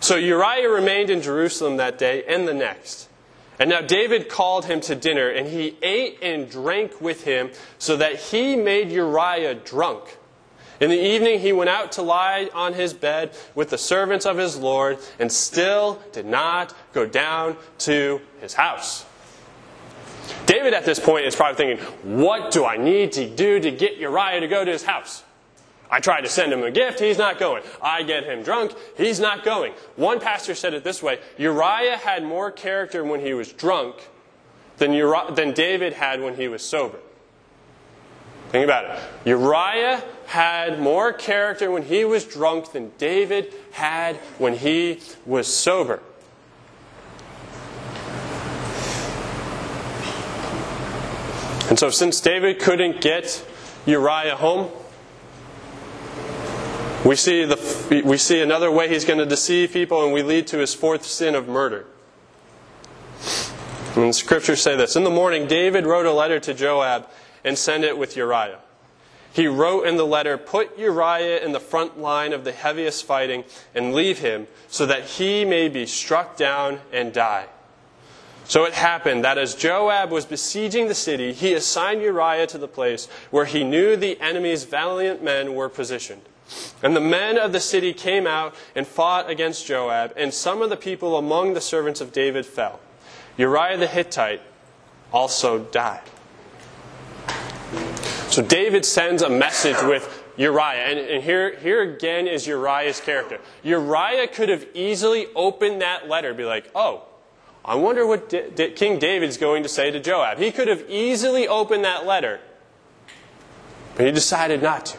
So 0.00 0.16
Uriah 0.16 0.70
remained 0.70 1.10
in 1.10 1.20
Jerusalem 1.20 1.76
that 1.76 1.98
day 1.98 2.24
and 2.24 2.48
the 2.48 2.54
next. 2.54 3.08
And 3.62 3.70
now 3.70 3.80
David 3.80 4.28
called 4.28 4.64
him 4.64 4.80
to 4.80 4.96
dinner, 4.96 5.28
and 5.28 5.46
he 5.46 5.76
ate 5.82 6.18
and 6.20 6.50
drank 6.50 7.00
with 7.00 7.22
him, 7.22 7.52
so 7.78 7.96
that 7.96 8.16
he 8.16 8.56
made 8.56 8.90
Uriah 8.90 9.54
drunk. 9.54 10.18
In 10.80 10.90
the 10.90 11.00
evening, 11.00 11.38
he 11.38 11.52
went 11.52 11.70
out 11.70 11.92
to 11.92 12.02
lie 12.02 12.50
on 12.54 12.74
his 12.74 12.92
bed 12.92 13.38
with 13.54 13.70
the 13.70 13.78
servants 13.78 14.26
of 14.26 14.36
his 14.36 14.56
Lord 14.56 14.98
and 15.20 15.30
still 15.30 16.02
did 16.10 16.26
not 16.26 16.74
go 16.92 17.06
down 17.06 17.56
to 17.78 18.20
his 18.40 18.54
house. 18.54 19.06
David 20.46 20.74
at 20.74 20.84
this 20.84 20.98
point 20.98 21.24
is 21.24 21.36
probably 21.36 21.76
thinking, 21.76 21.86
What 22.20 22.50
do 22.50 22.64
I 22.64 22.78
need 22.78 23.12
to 23.12 23.30
do 23.30 23.60
to 23.60 23.70
get 23.70 23.96
Uriah 23.96 24.40
to 24.40 24.48
go 24.48 24.64
to 24.64 24.72
his 24.72 24.82
house? 24.82 25.22
I 25.92 26.00
try 26.00 26.22
to 26.22 26.28
send 26.28 26.54
him 26.54 26.62
a 26.62 26.70
gift, 26.70 27.00
he's 27.00 27.18
not 27.18 27.38
going. 27.38 27.62
I 27.82 28.02
get 28.02 28.24
him 28.24 28.42
drunk, 28.42 28.72
he's 28.96 29.20
not 29.20 29.44
going. 29.44 29.74
One 29.96 30.20
pastor 30.20 30.54
said 30.54 30.72
it 30.72 30.84
this 30.84 31.02
way 31.02 31.18
Uriah 31.36 31.98
had 31.98 32.24
more 32.24 32.50
character 32.50 33.04
when 33.04 33.20
he 33.20 33.34
was 33.34 33.52
drunk 33.52 34.08
than, 34.78 34.94
Uriah, 34.94 35.32
than 35.32 35.52
David 35.52 35.92
had 35.92 36.22
when 36.22 36.34
he 36.34 36.48
was 36.48 36.62
sober. 36.62 36.98
Think 38.48 38.64
about 38.64 38.84
it. 38.86 39.02
Uriah 39.26 40.02
had 40.26 40.80
more 40.80 41.12
character 41.12 41.70
when 41.70 41.82
he 41.82 42.06
was 42.06 42.24
drunk 42.24 42.72
than 42.72 42.92
David 42.96 43.52
had 43.72 44.16
when 44.38 44.54
he 44.54 45.00
was 45.26 45.46
sober. 45.46 46.00
And 51.68 51.78
so, 51.78 51.90
since 51.90 52.18
David 52.20 52.60
couldn't 52.60 53.02
get 53.02 53.46
Uriah 53.84 54.36
home, 54.36 54.70
we 57.04 57.16
see, 57.16 57.44
the, 57.44 58.02
we 58.04 58.16
see 58.16 58.40
another 58.40 58.70
way 58.70 58.88
he's 58.88 59.04
going 59.04 59.18
to 59.18 59.26
deceive 59.26 59.72
people, 59.72 60.04
and 60.04 60.12
we 60.12 60.22
lead 60.22 60.46
to 60.48 60.58
his 60.58 60.74
fourth 60.74 61.04
sin 61.04 61.34
of 61.34 61.48
murder. 61.48 61.86
And 63.94 64.08
the 64.08 64.12
scriptures 64.12 64.62
say 64.62 64.76
this 64.76 64.96
In 64.96 65.04
the 65.04 65.10
morning, 65.10 65.46
David 65.46 65.84
wrote 65.84 66.06
a 66.06 66.12
letter 66.12 66.40
to 66.40 66.54
Joab 66.54 67.08
and 67.44 67.58
sent 67.58 67.84
it 67.84 67.98
with 67.98 68.16
Uriah. 68.16 68.60
He 69.32 69.46
wrote 69.46 69.86
in 69.86 69.96
the 69.96 70.06
letter, 70.06 70.36
Put 70.36 70.78
Uriah 70.78 71.42
in 71.44 71.52
the 71.52 71.60
front 71.60 71.98
line 71.98 72.32
of 72.32 72.44
the 72.44 72.52
heaviest 72.52 73.04
fighting 73.04 73.44
and 73.74 73.94
leave 73.94 74.18
him 74.18 74.46
so 74.68 74.86
that 74.86 75.04
he 75.04 75.44
may 75.44 75.68
be 75.68 75.86
struck 75.86 76.36
down 76.36 76.80
and 76.92 77.12
die. 77.12 77.46
So 78.44 78.64
it 78.64 78.74
happened 78.74 79.24
that 79.24 79.38
as 79.38 79.54
Joab 79.54 80.10
was 80.10 80.26
besieging 80.26 80.88
the 80.88 80.94
city, 80.94 81.32
he 81.32 81.54
assigned 81.54 82.02
Uriah 82.02 82.46
to 82.48 82.58
the 82.58 82.68
place 82.68 83.06
where 83.30 83.44
he 83.44 83.64
knew 83.64 83.96
the 83.96 84.20
enemy's 84.20 84.64
valiant 84.64 85.22
men 85.22 85.54
were 85.54 85.68
positioned. 85.68 86.22
And 86.82 86.96
the 86.96 87.00
men 87.00 87.38
of 87.38 87.52
the 87.52 87.60
city 87.60 87.92
came 87.92 88.26
out 88.26 88.54
and 88.74 88.86
fought 88.86 89.30
against 89.30 89.66
Joab, 89.66 90.12
and 90.16 90.32
some 90.32 90.62
of 90.62 90.70
the 90.70 90.76
people 90.76 91.16
among 91.16 91.54
the 91.54 91.60
servants 91.60 92.00
of 92.00 92.12
David 92.12 92.46
fell. 92.46 92.80
Uriah 93.36 93.76
the 93.78 93.86
Hittite 93.86 94.42
also 95.12 95.58
died. 95.58 96.02
So 98.28 98.42
David 98.42 98.84
sends 98.84 99.22
a 99.22 99.28
message 99.28 99.76
with 99.82 100.22
Uriah. 100.36 100.84
And, 100.86 100.98
and, 100.98 101.22
here, 101.22 101.58
here 101.58 101.82
again 101.82 102.26
is 102.26 102.46
Uriah's 102.46 103.00
character. 103.00 103.38
Uriah 103.62 104.28
could 104.28 104.48
have 104.48 104.66
easily 104.74 105.26
opened 105.34 105.82
that 105.82 106.08
letter 106.08 106.34
be 106.34 106.44
like, 106.44 106.70
oh, 106.74 107.04
I 107.64 107.74
wonder 107.76 108.06
what 108.06 108.28
D- 108.28 108.44
D- 108.54 108.70
King 108.70 108.98
David's 108.98 109.36
going 109.36 109.62
to 109.62 109.68
say 109.68 109.90
to 109.90 110.00
Joab. 110.00 110.38
He 110.38 110.50
could 110.50 110.68
have 110.68 110.84
easily 110.88 111.46
opened 111.46 111.84
that 111.84 112.06
letter, 112.06 112.40
but 113.94 114.06
he 114.06 114.12
decided 114.12 114.62
not 114.62 114.86
to. 114.86 114.98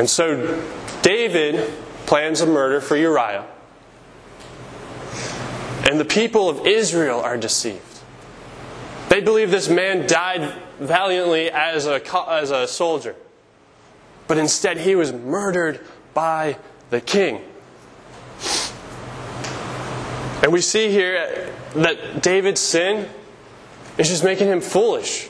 And 0.00 0.08
so 0.08 0.64
David 1.02 1.74
plans 2.06 2.40
a 2.40 2.46
murder 2.46 2.80
for 2.80 2.96
Uriah. 2.96 3.44
And 5.90 6.00
the 6.00 6.06
people 6.06 6.48
of 6.48 6.66
Israel 6.66 7.20
are 7.20 7.36
deceived. 7.36 8.00
They 9.10 9.20
believe 9.20 9.50
this 9.50 9.68
man 9.68 10.06
died 10.06 10.54
valiantly 10.78 11.50
as 11.50 11.84
a, 11.84 12.00
as 12.30 12.50
a 12.50 12.66
soldier, 12.66 13.14
but 14.26 14.38
instead 14.38 14.78
he 14.78 14.94
was 14.94 15.12
murdered 15.12 15.86
by 16.14 16.56
the 16.88 17.02
king. 17.02 17.42
And 20.42 20.50
we 20.50 20.62
see 20.62 20.88
here 20.88 21.52
that 21.74 22.22
David's 22.22 22.62
sin 22.62 23.06
is 23.98 24.08
just 24.08 24.24
making 24.24 24.48
him 24.48 24.62
foolish. 24.62 25.28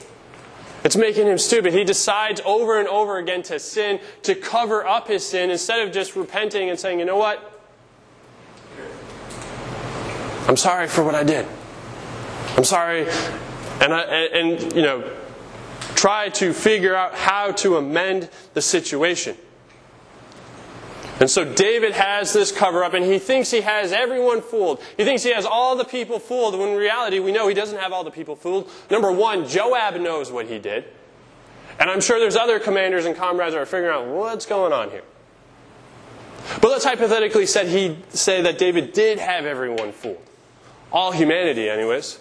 It's 0.82 0.96
making 0.96 1.26
him 1.26 1.38
stupid. 1.38 1.74
He 1.74 1.84
decides 1.84 2.40
over 2.44 2.78
and 2.78 2.88
over 2.88 3.18
again 3.18 3.42
to 3.44 3.58
sin, 3.58 4.00
to 4.22 4.34
cover 4.34 4.86
up 4.86 5.08
his 5.08 5.26
sin, 5.26 5.50
instead 5.50 5.86
of 5.86 5.92
just 5.92 6.16
repenting 6.16 6.70
and 6.70 6.78
saying, 6.78 6.98
you 6.98 7.04
know 7.04 7.18
what? 7.18 7.46
I'm 10.48 10.56
sorry 10.56 10.88
for 10.88 11.04
what 11.04 11.14
I 11.14 11.22
did. 11.22 11.46
I'm 12.56 12.64
sorry. 12.64 13.06
And, 13.80 13.94
I, 13.94 14.00
and, 14.00 14.58
and, 14.58 14.72
you 14.74 14.82
know, 14.82 15.10
try 15.94 16.30
to 16.30 16.52
figure 16.52 16.94
out 16.94 17.14
how 17.14 17.52
to 17.52 17.76
amend 17.76 18.30
the 18.54 18.62
situation. 18.62 19.36
And 21.20 21.30
so 21.30 21.44
David 21.44 21.92
has 21.92 22.32
this 22.32 22.50
cover 22.50 22.82
up 22.82 22.94
and 22.94 23.04
he 23.04 23.18
thinks 23.18 23.50
he 23.50 23.60
has 23.60 23.92
everyone 23.92 24.40
fooled. 24.40 24.80
He 24.96 25.04
thinks 25.04 25.22
he 25.22 25.34
has 25.34 25.44
all 25.44 25.76
the 25.76 25.84
people 25.84 26.18
fooled 26.18 26.58
when 26.58 26.70
in 26.70 26.76
reality 26.76 27.18
we 27.18 27.30
know 27.30 27.46
he 27.46 27.54
doesn't 27.54 27.78
have 27.78 27.92
all 27.92 28.04
the 28.04 28.10
people 28.10 28.34
fooled. 28.34 28.70
Number 28.90 29.12
one, 29.12 29.46
Joab 29.46 30.00
knows 30.00 30.32
what 30.32 30.46
he 30.46 30.58
did. 30.58 30.84
And 31.78 31.90
I'm 31.90 32.00
sure 32.00 32.18
there's 32.18 32.36
other 32.36 32.58
commanders 32.58 33.04
and 33.04 33.14
comrades 33.14 33.52
that 33.52 33.60
are 33.60 33.66
figuring 33.66 33.94
out 33.94 34.06
what's 34.06 34.46
going 34.46 34.72
on 34.72 34.90
here. 34.90 35.02
But 36.62 36.70
let's 36.70 36.84
hypothetically 36.84 37.44
say, 37.44 37.68
he, 37.68 37.98
say 38.08 38.40
that 38.42 38.56
David 38.56 38.94
did 38.94 39.18
have 39.18 39.44
everyone 39.44 39.92
fooled. 39.92 40.22
All 40.90 41.12
humanity, 41.12 41.68
anyways. 41.68 42.18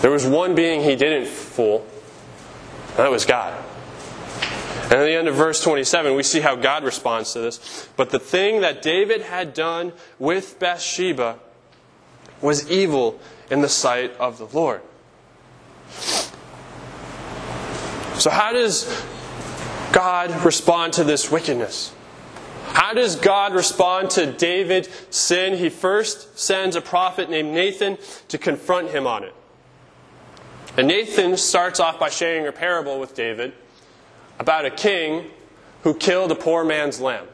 There 0.00 0.10
was 0.10 0.26
one 0.26 0.56
being 0.56 0.82
he 0.82 0.96
didn't 0.96 1.26
fool, 1.28 1.86
and 2.90 2.98
that 2.98 3.10
was 3.10 3.24
God. 3.24 3.56
And 4.86 4.94
at 4.94 5.04
the 5.04 5.14
end 5.14 5.26
of 5.26 5.34
verse 5.34 5.60
27, 5.64 6.14
we 6.14 6.22
see 6.22 6.40
how 6.40 6.54
God 6.54 6.84
responds 6.84 7.32
to 7.32 7.40
this. 7.40 7.88
But 7.96 8.10
the 8.10 8.20
thing 8.20 8.60
that 8.60 8.82
David 8.82 9.22
had 9.22 9.52
done 9.52 9.92
with 10.20 10.60
Bathsheba 10.60 11.40
was 12.40 12.70
evil 12.70 13.18
in 13.50 13.62
the 13.62 13.68
sight 13.68 14.16
of 14.18 14.38
the 14.38 14.46
Lord. 14.46 14.82
So, 18.18 18.30
how 18.30 18.52
does 18.52 19.04
God 19.92 20.44
respond 20.44 20.92
to 20.94 21.04
this 21.04 21.32
wickedness? 21.32 21.92
How 22.66 22.94
does 22.94 23.16
God 23.16 23.54
respond 23.54 24.10
to 24.10 24.32
David's 24.32 24.88
sin? 25.10 25.58
He 25.58 25.68
first 25.68 26.38
sends 26.38 26.76
a 26.76 26.80
prophet 26.80 27.28
named 27.28 27.52
Nathan 27.52 27.98
to 28.28 28.38
confront 28.38 28.90
him 28.90 29.06
on 29.06 29.24
it. 29.24 29.34
And 30.76 30.86
Nathan 30.86 31.36
starts 31.36 31.80
off 31.80 31.98
by 31.98 32.08
sharing 32.08 32.46
a 32.46 32.52
parable 32.52 33.00
with 33.00 33.16
David 33.16 33.52
about 34.38 34.64
a 34.64 34.70
king 34.70 35.30
who 35.82 35.94
killed 35.94 36.30
a 36.32 36.34
poor 36.34 36.64
man's 36.64 37.00
lamb. 37.00 37.26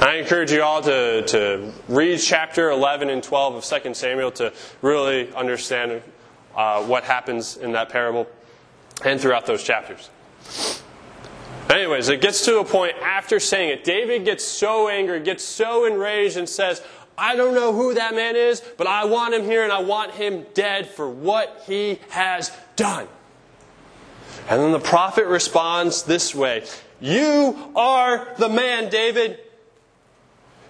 I 0.00 0.16
encourage 0.16 0.52
you 0.52 0.62
all 0.62 0.82
to, 0.82 1.22
to 1.22 1.72
read 1.88 2.18
chapter 2.18 2.70
11 2.70 3.10
and 3.10 3.22
12 3.22 3.54
of 3.54 3.82
2 3.82 3.94
Samuel 3.94 4.30
to 4.32 4.52
really 4.82 5.32
understand 5.34 6.02
uh, 6.56 6.82
what 6.82 7.04
happens 7.04 7.56
in 7.56 7.72
that 7.72 7.88
parable 7.88 8.26
and 9.04 9.20
throughout 9.20 9.46
those 9.46 9.62
chapters. 9.62 10.10
Anyways, 11.70 12.08
it 12.08 12.20
gets 12.20 12.44
to 12.44 12.58
a 12.58 12.64
point 12.64 12.94
after 13.02 13.40
saying 13.40 13.70
it. 13.70 13.84
David 13.84 14.24
gets 14.24 14.44
so 14.44 14.88
angry, 14.88 15.20
gets 15.20 15.42
so 15.42 15.86
enraged, 15.86 16.36
and 16.36 16.48
says, 16.48 16.82
I 17.16 17.36
don't 17.36 17.54
know 17.54 17.72
who 17.72 17.94
that 17.94 18.14
man 18.14 18.36
is, 18.36 18.60
but 18.76 18.86
I 18.86 19.04
want 19.04 19.34
him 19.34 19.44
here 19.44 19.62
and 19.62 19.72
I 19.72 19.80
want 19.80 20.12
him 20.12 20.44
dead 20.54 20.88
for 20.88 21.08
what 21.08 21.62
he 21.66 21.98
has 22.10 22.52
done. 22.76 23.08
And 24.48 24.60
then 24.60 24.72
the 24.72 24.80
prophet 24.80 25.26
responds 25.26 26.02
this 26.02 26.34
way 26.34 26.64
You 27.00 27.72
are 27.74 28.28
the 28.38 28.48
man, 28.48 28.90
David. 28.90 29.38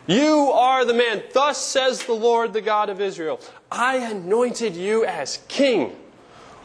You 0.07 0.51
are 0.53 0.85
the 0.85 0.95
man. 0.95 1.23
Thus 1.33 1.59
says 1.59 2.05
the 2.05 2.13
Lord, 2.13 2.53
the 2.53 2.61
God 2.61 2.91
of 2.91 3.01
Israel 3.01 3.41
I 3.71 3.97
anointed 3.97 4.77
you 4.77 5.05
as 5.05 5.43
king 5.49 5.97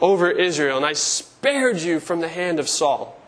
over 0.02 0.30
Israel, 0.30 0.78
and 0.78 0.86
I 0.86 0.94
spared 0.94 1.80
you 1.80 2.00
from 2.00 2.22
the 2.22 2.28
hand 2.28 2.60
of 2.60 2.70
Saul. 2.70 3.20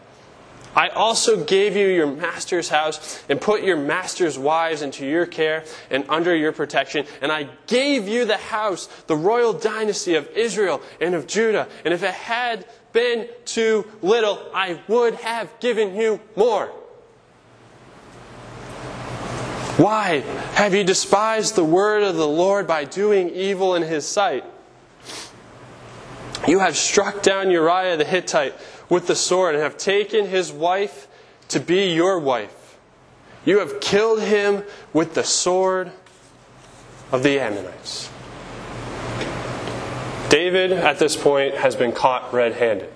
I 0.76 0.88
also 0.89 1.43
gave 1.43 1.76
you 1.76 1.88
your 1.88 2.08
master's 2.08 2.69
house 2.69 3.22
and 3.28 3.41
put 3.41 3.63
your 3.63 3.76
master's 3.76 4.39
wives 4.39 4.82
into 4.82 5.06
your 5.06 5.26
care 5.26 5.65
and 5.89 6.06
under 6.08 6.34
your 6.34 6.54
protection. 6.54 7.06
And 7.22 7.32
I 7.32 7.50
gave 7.67 8.08
you 8.08 8.24
the 8.24 8.38
house, 8.38 8.88
the 9.08 9.15
royal 9.15 9.52
dynasty 9.52 10.15
of 10.15 10.30
Israel 10.30 10.82
and 11.02 11.13
of 11.13 11.28
Judah. 11.28 11.67
And 11.84 11.93
if 11.93 12.04
it 12.04 12.13
had 12.13 12.65
been 12.93 13.27
too 13.45 13.86
little, 14.01 14.39
I 14.54 14.80
would 14.88 15.15
have 15.15 15.60
given 15.60 15.95
you 15.95 16.19
more. 16.36 16.67
Why 19.77 20.19
have 20.54 20.75
you 20.75 20.84
despised 20.84 21.56
the 21.56 21.63
word 21.63 22.04
of 22.04 22.15
the 22.15 22.27
Lord 22.27 22.67
by 22.67 22.84
doing 22.84 23.30
evil 23.30 23.73
in 23.73 23.82
his 23.82 24.08
sight? 24.08 24.45
You 26.47 26.60
have 26.60 26.77
struck 26.77 27.23
down 27.23 27.49
Uriah 27.49 27.97
the 27.97 28.06
Hittite 28.06 28.54
with 28.89 29.08
the 29.08 29.15
sword 29.15 29.56
and 29.56 29.63
have 29.63 29.77
taken 29.77 30.27
his 30.27 30.51
wife 30.51 31.08
to 31.47 31.60
be 31.60 31.93
your 31.93 32.19
wife. 32.19 32.77
You 33.43 33.60
have 33.60 33.80
killed 33.80 34.21
him 34.21 34.63
with 34.93 35.15
the 35.15 35.23
sword 35.23 35.91
of 37.12 37.23
the 37.23 37.39
Ammonites. 37.39 38.11
David, 40.32 40.72
at 40.72 40.98
this 40.98 41.17
point, 41.17 41.56
has 41.56 41.76
been 41.76 41.91
caught 41.91 42.34
red 42.34 42.54
handed. 42.54 42.89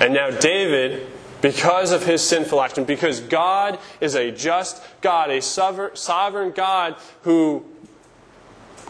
And 0.00 0.12
now, 0.12 0.28
David, 0.30 1.06
because 1.40 1.92
of 1.92 2.04
his 2.04 2.22
sinful 2.22 2.60
action, 2.60 2.84
because 2.84 3.20
God 3.20 3.78
is 4.02 4.14
a 4.14 4.30
just 4.30 4.82
God, 5.00 5.30
a 5.30 5.40
sovereign 5.40 6.50
God 6.50 6.96
who 7.22 7.64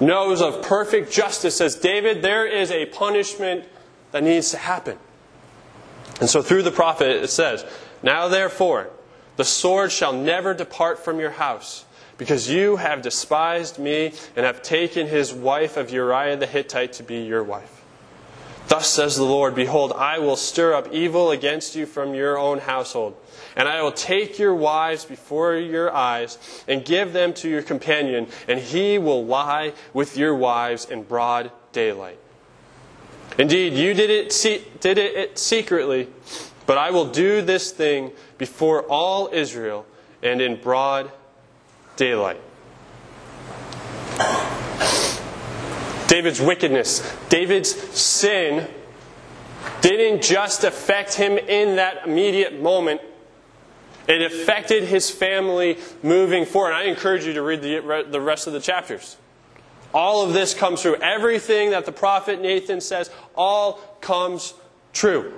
knows 0.01 0.43
of 0.43 0.63
perfect 0.63 1.13
justice, 1.13 1.55
says, 1.55 1.77
David, 1.77 2.21
there 2.21 2.47
is 2.47 2.73
a 2.73 2.87
punishment 2.87 3.65
that 4.11 4.25
needs 4.25 4.51
to 4.51 4.57
happen. 4.57 4.99
And 6.21 6.29
so, 6.29 6.43
through 6.43 6.65
the 6.65 6.73
prophet, 6.73 7.23
it 7.23 7.31
says, 7.31 7.65
Now 8.03 8.27
therefore, 8.27 8.91
the 9.37 9.45
sword 9.45 9.93
shall 9.93 10.13
never 10.13 10.53
depart 10.53 11.05
from 11.05 11.21
your 11.21 11.31
house 11.31 11.85
because 12.19 12.51
you 12.51 12.77
have 12.77 13.03
despised 13.03 13.79
me 13.79 14.13
and 14.37 14.47
have 14.47 14.63
taken 14.63 15.07
his 15.07 15.33
wife 15.33 15.77
of 15.77 15.91
Uriah 15.91 16.37
the 16.37 16.47
Hittite 16.47 16.93
to 16.95 17.03
be 17.03 17.23
your 17.23 17.43
wife. 17.43 17.83
Thus 18.69 18.89
says 18.89 19.17
the 19.17 19.25
Lord 19.25 19.55
Behold, 19.55 19.93
I 19.93 20.19
will 20.19 20.37
stir 20.37 20.75
up 20.75 20.93
evil 20.93 21.31
against 21.31 21.77
you 21.77 21.85
from 21.87 22.15
your 22.15 22.39
own 22.39 22.61
household, 22.61 23.15
and 23.57 23.69
I 23.69 23.83
will 23.83 23.93
take 23.93 24.39
your 24.39 24.55
wives 24.55 25.05
before 25.05 25.57
your 25.57 25.95
eyes 25.95 26.39
and 26.67 26.85
give 26.85 27.13
them 27.13 27.35
to 27.35 27.49
your 27.49 27.63
companion, 27.63 28.27
and 28.49 28.59
he 28.59 28.99
will 28.99 29.25
lie 29.25 29.75
with 29.93 30.17
your 30.17 30.35
wives 30.35 30.87
in 30.87 31.03
broad 31.03 31.53
daylight. 31.73 32.19
Indeed, 33.39 33.75
you 33.75 33.95
did 33.95 34.11
it, 34.11 34.81
did 34.81 34.97
it 34.97 35.39
secretly, 35.39 36.09
but 36.67 36.79
I 36.79 36.91
will 36.91 37.07
do 37.07 37.43
this 37.43 37.71
thing 37.71 38.13
before 38.39 38.83
all 38.85 39.29
Israel 39.33 39.85
and 40.23 40.41
in 40.41 40.57
broad 40.57 41.11
daylight. 41.97 42.41
David's 46.07 46.41
wickedness, 46.41 47.17
David's 47.29 47.71
sin 47.71 48.69
didn't 49.81 50.23
just 50.23 50.65
affect 50.65 51.15
him 51.15 51.39
in 51.39 51.77
that 51.77 52.07
immediate 52.07 52.61
moment. 52.61 53.01
It 54.07 54.23
affected 54.23 54.85
his 54.85 55.11
family 55.11 55.79
moving 56.03 56.45
forward. 56.45 56.73
I 56.73 56.85
encourage 56.85 57.25
you 57.25 57.33
to 57.35 57.43
read 57.43 57.63
the, 57.63 58.21
rest 58.21 58.47
of 58.47 58.53
the 58.53 58.61
chapters. 58.61 59.17
All 59.95 60.23
of 60.23 60.33
this 60.33 60.53
comes 60.53 60.83
true. 60.83 60.97
Everything 60.97 61.71
that 61.71 61.87
the 61.87 61.93
prophet 61.93 62.41
Nathan 62.41 62.81
says, 62.81 63.11
all 63.35 63.75
comes 64.01 64.55
true. 64.93 65.33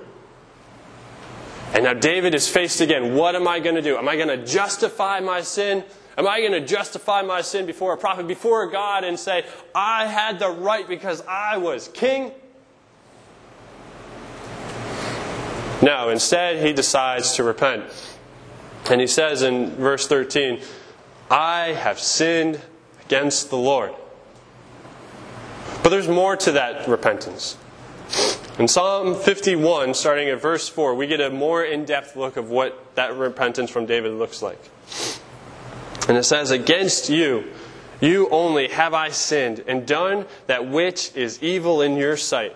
And 1.75 1.85
now 1.85 1.95
David 1.95 2.35
is 2.35 2.49
faced 2.49 2.81
again. 2.81 3.14
What 3.14 3.37
am 3.37 3.47
I 3.47 3.61
going 3.61 3.77
to 3.77 3.83
do? 3.83 3.97
Am 3.99 4.09
I 4.09 4.16
going 4.16 4.29
to 4.29 4.45
justify 4.45 5.21
my 5.21 5.42
sin? 5.42 5.85
Am 6.19 6.27
I 6.27 6.41
going 6.41 6.53
to 6.53 6.61
justify 6.61 7.23
my 7.23 7.43
sin 7.43 7.67
before 7.67 7.93
a 7.93 7.97
prophet, 7.97 8.27
before 8.27 8.67
God, 8.71 9.05
and 9.05 9.19
say, 9.19 9.45
I 9.75 10.07
had 10.07 10.39
the 10.39 10.49
right 10.49 10.89
because 10.89 11.23
I 11.29 11.59
was 11.59 11.89
king? 11.89 12.33
No, 15.83 16.09
instead, 16.09 16.65
he 16.65 16.73
decides 16.73 17.35
to 17.35 17.45
repent. 17.45 17.85
And 18.89 19.01
he 19.01 19.07
says 19.07 19.43
in 19.43 19.71
verse 19.73 20.07
13, 20.07 20.61
I 21.31 21.73
have 21.73 21.99
sinned 21.99 22.61
against 23.05 23.51
the 23.51 23.57
Lord. 23.57 23.93
But 25.83 25.91
there's 25.91 26.09
more 26.09 26.37
to 26.39 26.53
that 26.53 26.89
repentance. 26.89 27.59
In 28.59 28.69
Psalm 28.69 29.15
51, 29.15 29.93
starting 29.93 30.29
at 30.31 30.41
verse 30.41 30.67
4, 30.67 30.95
we 30.95 31.07
get 31.07 31.21
a 31.21 31.29
more 31.29 31.63
in 31.63 31.85
depth 31.85 32.17
look 32.17 32.39
of 32.39 32.49
what 32.49 32.95
that 32.95 33.15
repentance 33.15 33.71
from 33.71 33.85
David 33.85 34.13
looks 34.13 34.41
like. 34.41 34.59
And 36.09 36.16
it 36.16 36.25
says, 36.25 36.51
Against 36.51 37.11
you, 37.11 37.45
you 38.01 38.29
only 38.31 38.69
have 38.69 38.95
I 38.95 39.11
sinned 39.11 39.64
and 39.66 39.87
done 39.87 40.27
that 40.47 40.69
which 40.69 41.14
is 41.16 41.42
evil 41.42 41.81
in 41.81 41.97
your 41.97 42.16
sight, 42.16 42.55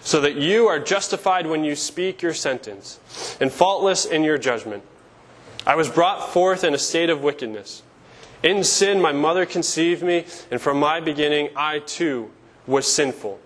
so 0.00 0.20
that 0.20 0.36
you 0.36 0.66
are 0.66 0.78
justified 0.78 1.46
when 1.46 1.64
you 1.64 1.74
speak 1.74 2.22
your 2.22 2.34
sentence, 2.34 3.00
and 3.40 3.52
faultless 3.52 4.04
in 4.04 4.22
your 4.22 4.38
judgment. 4.38 4.82
I 5.66 5.74
was 5.74 5.88
brought 5.88 6.32
forth 6.32 6.64
in 6.64 6.72
a 6.72 6.78
state 6.78 7.10
of 7.10 7.22
wickedness. 7.22 7.82
In 8.42 8.64
sin, 8.64 9.00
my 9.00 9.12
mother 9.12 9.44
conceived 9.44 10.02
me, 10.02 10.24
and 10.50 10.60
from 10.60 10.78
my 10.78 11.00
beginning, 11.00 11.50
I 11.54 11.80
too 11.80 12.30
was 12.66 12.90
sinful. 12.90 13.38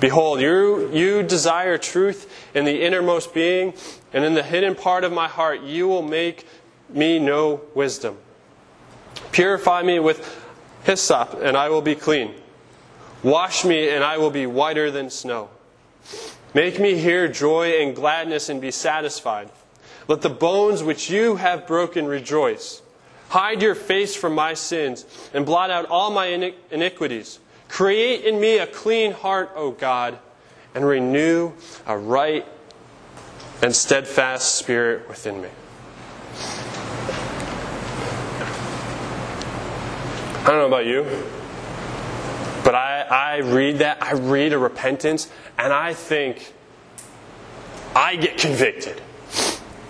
Behold, 0.00 0.40
you, 0.40 0.90
you 0.92 1.22
desire 1.22 1.78
truth 1.78 2.50
in 2.54 2.64
the 2.64 2.82
innermost 2.82 3.32
being, 3.32 3.72
and 4.12 4.24
in 4.24 4.34
the 4.34 4.42
hidden 4.42 4.74
part 4.74 5.04
of 5.04 5.12
my 5.12 5.28
heart 5.28 5.62
you 5.62 5.88
will 5.88 6.02
make 6.02 6.46
me 6.88 7.18
know 7.18 7.60
wisdom. 7.74 8.16
Purify 9.32 9.82
me 9.82 9.98
with 9.98 10.42
hyssop, 10.84 11.34
and 11.42 11.56
I 11.56 11.68
will 11.68 11.82
be 11.82 11.94
clean. 11.94 12.34
Wash 13.22 13.64
me, 13.64 13.88
and 13.88 14.04
I 14.04 14.18
will 14.18 14.30
be 14.30 14.46
whiter 14.46 14.90
than 14.90 15.10
snow. 15.10 15.50
Make 16.54 16.78
me 16.78 16.96
hear 16.96 17.28
joy 17.28 17.82
and 17.82 17.94
gladness 17.94 18.48
and 18.48 18.60
be 18.60 18.70
satisfied. 18.70 19.50
Let 20.08 20.22
the 20.22 20.30
bones 20.30 20.82
which 20.82 21.10
you 21.10 21.36
have 21.36 21.66
broken 21.66 22.06
rejoice. 22.06 22.80
Hide 23.28 23.60
your 23.60 23.74
face 23.74 24.14
from 24.14 24.34
my 24.34 24.54
sins 24.54 25.04
and 25.34 25.44
blot 25.44 25.70
out 25.70 25.86
all 25.86 26.10
my 26.10 26.26
iniquities. 26.70 27.40
Create 27.68 28.24
in 28.24 28.40
me 28.40 28.58
a 28.58 28.66
clean 28.66 29.12
heart, 29.12 29.50
O 29.56 29.72
God, 29.72 30.18
and 30.74 30.86
renew 30.86 31.52
a 31.86 31.98
right 31.98 32.46
and 33.60 33.74
steadfast 33.74 34.54
spirit 34.54 35.08
within 35.08 35.42
me. 35.42 35.48
I 40.42 40.50
don't 40.50 40.58
know 40.58 40.66
about 40.66 40.86
you, 40.86 41.02
but 42.62 42.74
I, 42.74 43.00
I 43.02 43.36
read 43.38 43.78
that, 43.78 44.00
I 44.00 44.12
read 44.12 44.52
a 44.52 44.58
repentance, 44.58 45.28
and 45.58 45.72
I 45.72 45.92
think 45.92 46.52
I 47.96 48.16
get 48.16 48.38
convicted. 48.38 49.02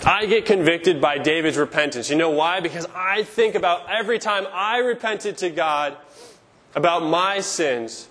I 0.04 0.26
get 0.26 0.46
convicted 0.46 1.00
by 1.00 1.18
David's 1.18 1.56
repentance. 1.56 2.08
You 2.08 2.16
know 2.16 2.30
why? 2.30 2.60
Because 2.60 2.86
I 2.94 3.24
think 3.24 3.54
about 3.54 3.90
every 3.90 4.18
time 4.18 4.46
I 4.52 4.78
repented 4.78 5.36
to 5.38 5.50
God 5.50 5.96
about 6.74 7.02
my 7.02 7.40
sins 7.40 8.08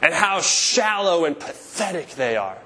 and 0.00 0.14
how 0.14 0.40
shallow 0.40 1.24
and 1.26 1.38
pathetic 1.38 2.08
they 2.10 2.36
are. 2.36 2.58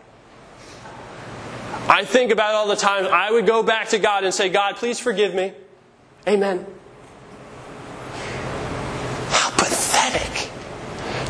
I 1.88 2.05
think 2.05 2.33
about 2.33 2.55
all 2.55 2.68
the 2.68 2.77
times 2.77 3.09
I 3.09 3.31
would 3.31 3.47
go 3.47 3.62
back 3.62 3.88
to 3.90 3.99
God 3.99 4.25
and 4.25 4.33
say, 4.33 4.49
God, 4.49 4.77
please 4.77 4.99
forgive 4.99 5.35
me. 5.35 5.53
Amen. 6.27 6.66
How 9.29 9.51
pathetic 9.51 10.51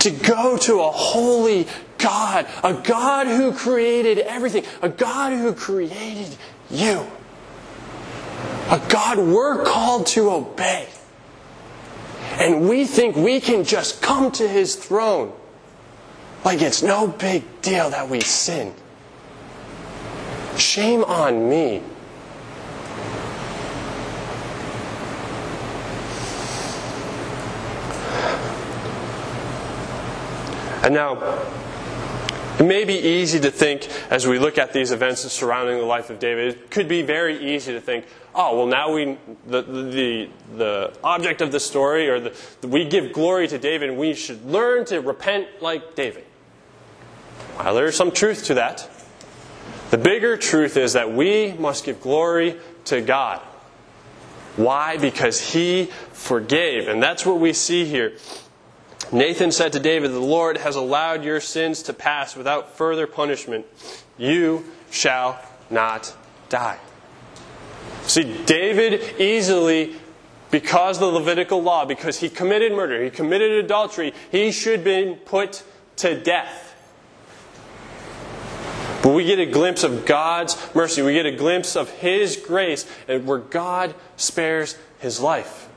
to 0.01 0.11
go 0.11 0.57
to 0.59 0.81
a 0.81 0.91
holy 0.91 1.67
God, 1.99 2.47
a 2.63 2.75
God 2.75 3.27
who 3.27 3.53
created 3.53 4.19
everything, 4.19 4.65
a 4.83 4.89
God 4.89 5.33
who 5.33 5.55
created 5.55 6.37
you, 6.71 7.07
a 8.71 8.81
God 8.89 9.19
we're 9.19 9.65
called 9.65 10.07
to 10.09 10.31
obey. 10.31 10.89
And 12.39 12.69
we 12.69 12.85
think 12.85 13.17
we 13.17 13.41
can 13.41 13.65
just 13.65 14.03
come 14.03 14.31
to 14.33 14.47
his 14.47 14.77
throne 14.77 15.33
like 16.45 16.63
it's 16.63 16.83
no 16.83 17.07
big 17.07 17.63
deal 17.63 17.91
that 17.91 18.09
we 18.09 18.21
sin. 18.21 18.75
Shame 20.57 21.05
on 21.05 21.49
me. 21.49 21.83
And 30.85 30.93
now, 30.93 31.17
it 32.59 32.65
may 32.65 32.85
be 32.85 32.95
easy 32.95 33.41
to 33.41 33.51
think 33.51 33.89
as 34.11 34.27
we 34.27 34.39
look 34.39 34.59
at 34.59 34.73
these 34.73 34.93
events 34.93 35.23
surrounding 35.33 35.79
the 35.79 35.85
life 35.85 36.11
of 36.11 36.19
David, 36.19 36.55
it 36.55 36.71
could 36.71 36.89
be 36.89 37.03
very 37.03 37.55
easy 37.55 37.73
to 37.73 37.81
think, 37.81 38.05
oh, 38.35 38.59
well, 38.59 38.67
now 38.67 38.93
we, 38.93 39.17
the, 39.47 39.63
the, 39.63 40.29
the 40.57 40.93
object 41.03 41.41
of 41.41 41.53
the 41.53 41.59
story, 41.59 42.09
or 42.09 42.21
the, 42.21 42.69
we 42.69 42.85
give 42.85 43.13
glory 43.13 43.49
to 43.49 43.59
David 43.59 43.89
and 43.89 43.99
we 43.99 44.15
should 44.15 44.45
learn 44.45 44.85
to 44.85 45.01
repent 45.01 45.49
like 45.63 45.95
David. 45.95 46.25
Well, 47.59 47.75
there's 47.75 47.97
some 47.97 48.13
truth 48.13 48.45
to 48.45 48.55
that. 48.55 48.89
The 49.95 49.99
bigger 49.99 50.37
truth 50.37 50.77
is 50.77 50.95
that 50.95 51.13
we 51.13 51.53
must 51.53 51.85
give 51.85 52.01
glory 52.01 52.57
to 52.87 53.01
God. 53.01 53.39
Why? 54.57 54.97
Because 54.97 55.53
He 55.53 55.85
forgave. 56.11 56.89
And 56.89 57.01
that's 57.01 57.25
what 57.25 57.39
we 57.39 57.53
see 57.53 57.85
here. 57.85 58.15
Nathan 59.13 59.53
said 59.53 59.73
to 59.75 59.79
David, 59.79 60.11
The 60.11 60.19
Lord 60.19 60.57
has 60.57 60.75
allowed 60.75 61.23
your 61.23 61.39
sins 61.39 61.81
to 61.85 61.93
pass 61.93 62.35
without 62.35 62.77
further 62.77 63.07
punishment. 63.07 63.67
You 64.19 64.65
shall 64.91 65.41
not 65.71 66.13
die. 66.49 66.81
See, 68.03 68.45
David 68.47 69.21
easily, 69.21 69.95
because 70.51 70.99
the 70.99 71.07
Levitical 71.07 71.63
law, 71.63 71.85
because 71.85 72.19
he 72.19 72.29
committed 72.29 72.73
murder, 72.73 73.01
he 73.01 73.11
committed 73.11 73.65
adultery, 73.65 74.13
he 74.33 74.51
should 74.51 74.81
have 74.81 74.85
been 74.85 75.15
put 75.19 75.63
to 75.99 76.21
death. 76.21 76.64
But 79.05 79.13
we 79.13 79.25
get 79.25 79.39
a 79.39 79.47
glimpse 79.47 79.85
of 79.85 80.05
God's 80.05 80.57
mercy. 80.75 81.03
We 81.03 81.13
get 81.13 81.27
a 81.27 81.37
glimpse 81.37 81.77
of 81.77 81.91
His 81.91 82.37
grace, 82.37 82.87
and 83.07 83.25
where 83.25 83.39
God 83.39 83.95
spares 84.17 84.77
his 85.05 85.21
life. 85.21 85.69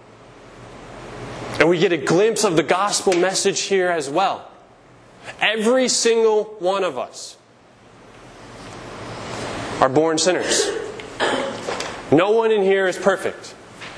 And 1.59 1.67
we 1.67 1.77
get 1.79 1.91
a 1.91 1.97
glimpse 1.97 2.45
of 2.45 2.55
the 2.55 2.63
gospel 2.63 3.13
message 3.13 3.63
here 3.63 3.89
as 3.89 4.09
well. 4.09 4.49
Every 5.41 5.89
single 5.89 6.45
one 6.59 6.85
of 6.85 6.97
us 6.97 7.35
are 9.81 9.89
born 9.89 10.17
sinners. 10.17 10.65
No 12.09 12.31
one 12.31 12.51
in 12.51 12.61
here 12.61 12.87
is 12.87 12.97
perfect. 12.97 13.53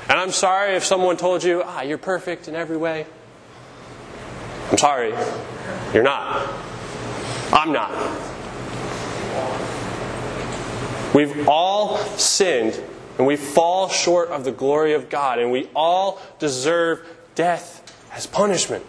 And 0.08 0.18
I'm 0.18 0.32
sorry 0.32 0.74
if 0.74 0.84
someone 0.84 1.16
told 1.16 1.44
you, 1.44 1.62
ah, 1.64 1.82
you're 1.82 1.96
perfect 1.96 2.48
in 2.48 2.56
every 2.56 2.76
way. 2.76 3.06
I'm 4.72 4.78
sorry. 4.78 5.14
You're 5.94 6.02
not. 6.02 6.52
I'm 7.52 7.72
not. 7.72 8.29
We've 11.14 11.48
all 11.48 11.98
sinned 12.16 12.80
and 13.18 13.26
we 13.26 13.36
fall 13.36 13.88
short 13.88 14.28
of 14.28 14.44
the 14.44 14.52
glory 14.52 14.94
of 14.94 15.10
God 15.10 15.38
and 15.38 15.50
we 15.50 15.68
all 15.74 16.20
deserve 16.38 17.06
death 17.34 17.80
as 18.12 18.26
punishment. 18.26 18.84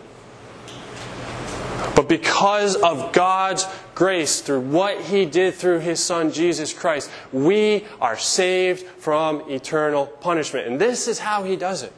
But 1.95 2.07
because 2.07 2.75
of 2.75 3.11
God's 3.11 3.65
grace, 3.95 4.41
through 4.41 4.61
what 4.61 5.01
He 5.01 5.25
did 5.25 5.55
through 5.55 5.79
His 5.79 6.03
Son 6.03 6.31
Jesus 6.31 6.73
Christ, 6.73 7.11
we 7.31 7.85
are 7.99 8.17
saved 8.17 8.83
from 8.83 9.49
eternal 9.49 10.07
punishment. 10.07 10.67
And 10.67 10.79
this 10.79 11.07
is 11.07 11.19
how 11.19 11.43
He 11.43 11.55
does 11.55 11.83
it. 11.83 11.93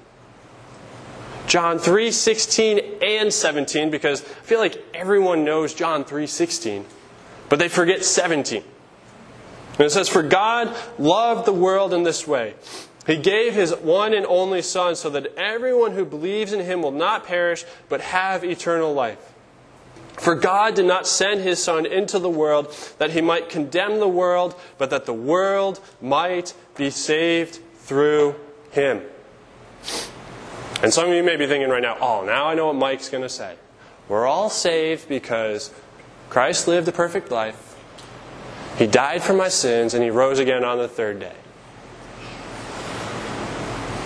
John 1.47 1.77
3 1.77 2.11
16 2.11 2.79
and 3.01 3.31
17, 3.31 3.91
because 3.91 4.21
I 4.21 4.25
feel 4.25 4.59
like 4.59 4.83
everyone 4.93 5.43
knows 5.43 5.73
John 5.73 6.03
3 6.05 6.25
16, 6.25 6.85
but 7.49 7.59
they 7.59 7.69
forget 7.69 8.03
17. 8.03 8.63
And 9.73 9.81
it 9.81 9.91
says, 9.91 10.09
For 10.09 10.23
God 10.23 10.75
loved 10.99 11.45
the 11.45 11.53
world 11.53 11.93
in 11.93 12.03
this 12.03 12.27
way 12.27 12.55
he 13.05 13.17
gave 13.17 13.53
his 13.53 13.73
one 13.75 14.13
and 14.13 14.25
only 14.25 14.61
Son 14.61 14.95
so 14.95 15.09
that 15.09 15.35
everyone 15.37 15.91
who 15.91 16.05
believes 16.05 16.53
in 16.53 16.61
him 16.61 16.81
will 16.81 16.91
not 16.91 17.25
perish, 17.25 17.65
but 17.89 18.01
have 18.01 18.43
eternal 18.43 18.93
life. 18.93 19.33
For 20.13 20.35
God 20.35 20.75
did 20.75 20.85
not 20.85 21.07
send 21.07 21.41
his 21.41 21.61
Son 21.61 21.85
into 21.85 22.19
the 22.19 22.29
world 22.29 22.73
that 22.99 23.11
he 23.11 23.19
might 23.19 23.49
condemn 23.49 23.99
the 23.99 24.07
world, 24.07 24.55
but 24.77 24.89
that 24.91 25.05
the 25.05 25.13
world 25.13 25.81
might 26.01 26.53
be 26.75 26.89
saved 26.89 27.59
through 27.75 28.35
him. 28.71 29.01
And 30.81 30.93
some 30.93 31.09
of 31.09 31.15
you 31.15 31.23
may 31.23 31.35
be 31.35 31.47
thinking 31.47 31.69
right 31.69 31.81
now, 31.81 31.97
oh, 31.99 32.23
now 32.25 32.45
I 32.45 32.55
know 32.55 32.67
what 32.67 32.75
Mike's 32.75 33.09
going 33.09 33.23
to 33.23 33.29
say. 33.29 33.55
We're 34.07 34.27
all 34.27 34.49
saved 34.49 35.09
because 35.09 35.73
Christ 36.33 36.67
lived 36.67 36.87
a 36.87 36.91
perfect 36.91 37.31
life, 37.31 37.77
he 38.77 38.87
died 38.87 39.23
for 39.23 39.33
my 39.33 39.49
sins, 39.49 39.93
and 39.93 40.03
he 40.03 40.09
rose 40.09 40.39
again 40.39 40.63
on 40.65 40.79
the 40.79 40.87
third 40.87 41.19
day 41.19 41.35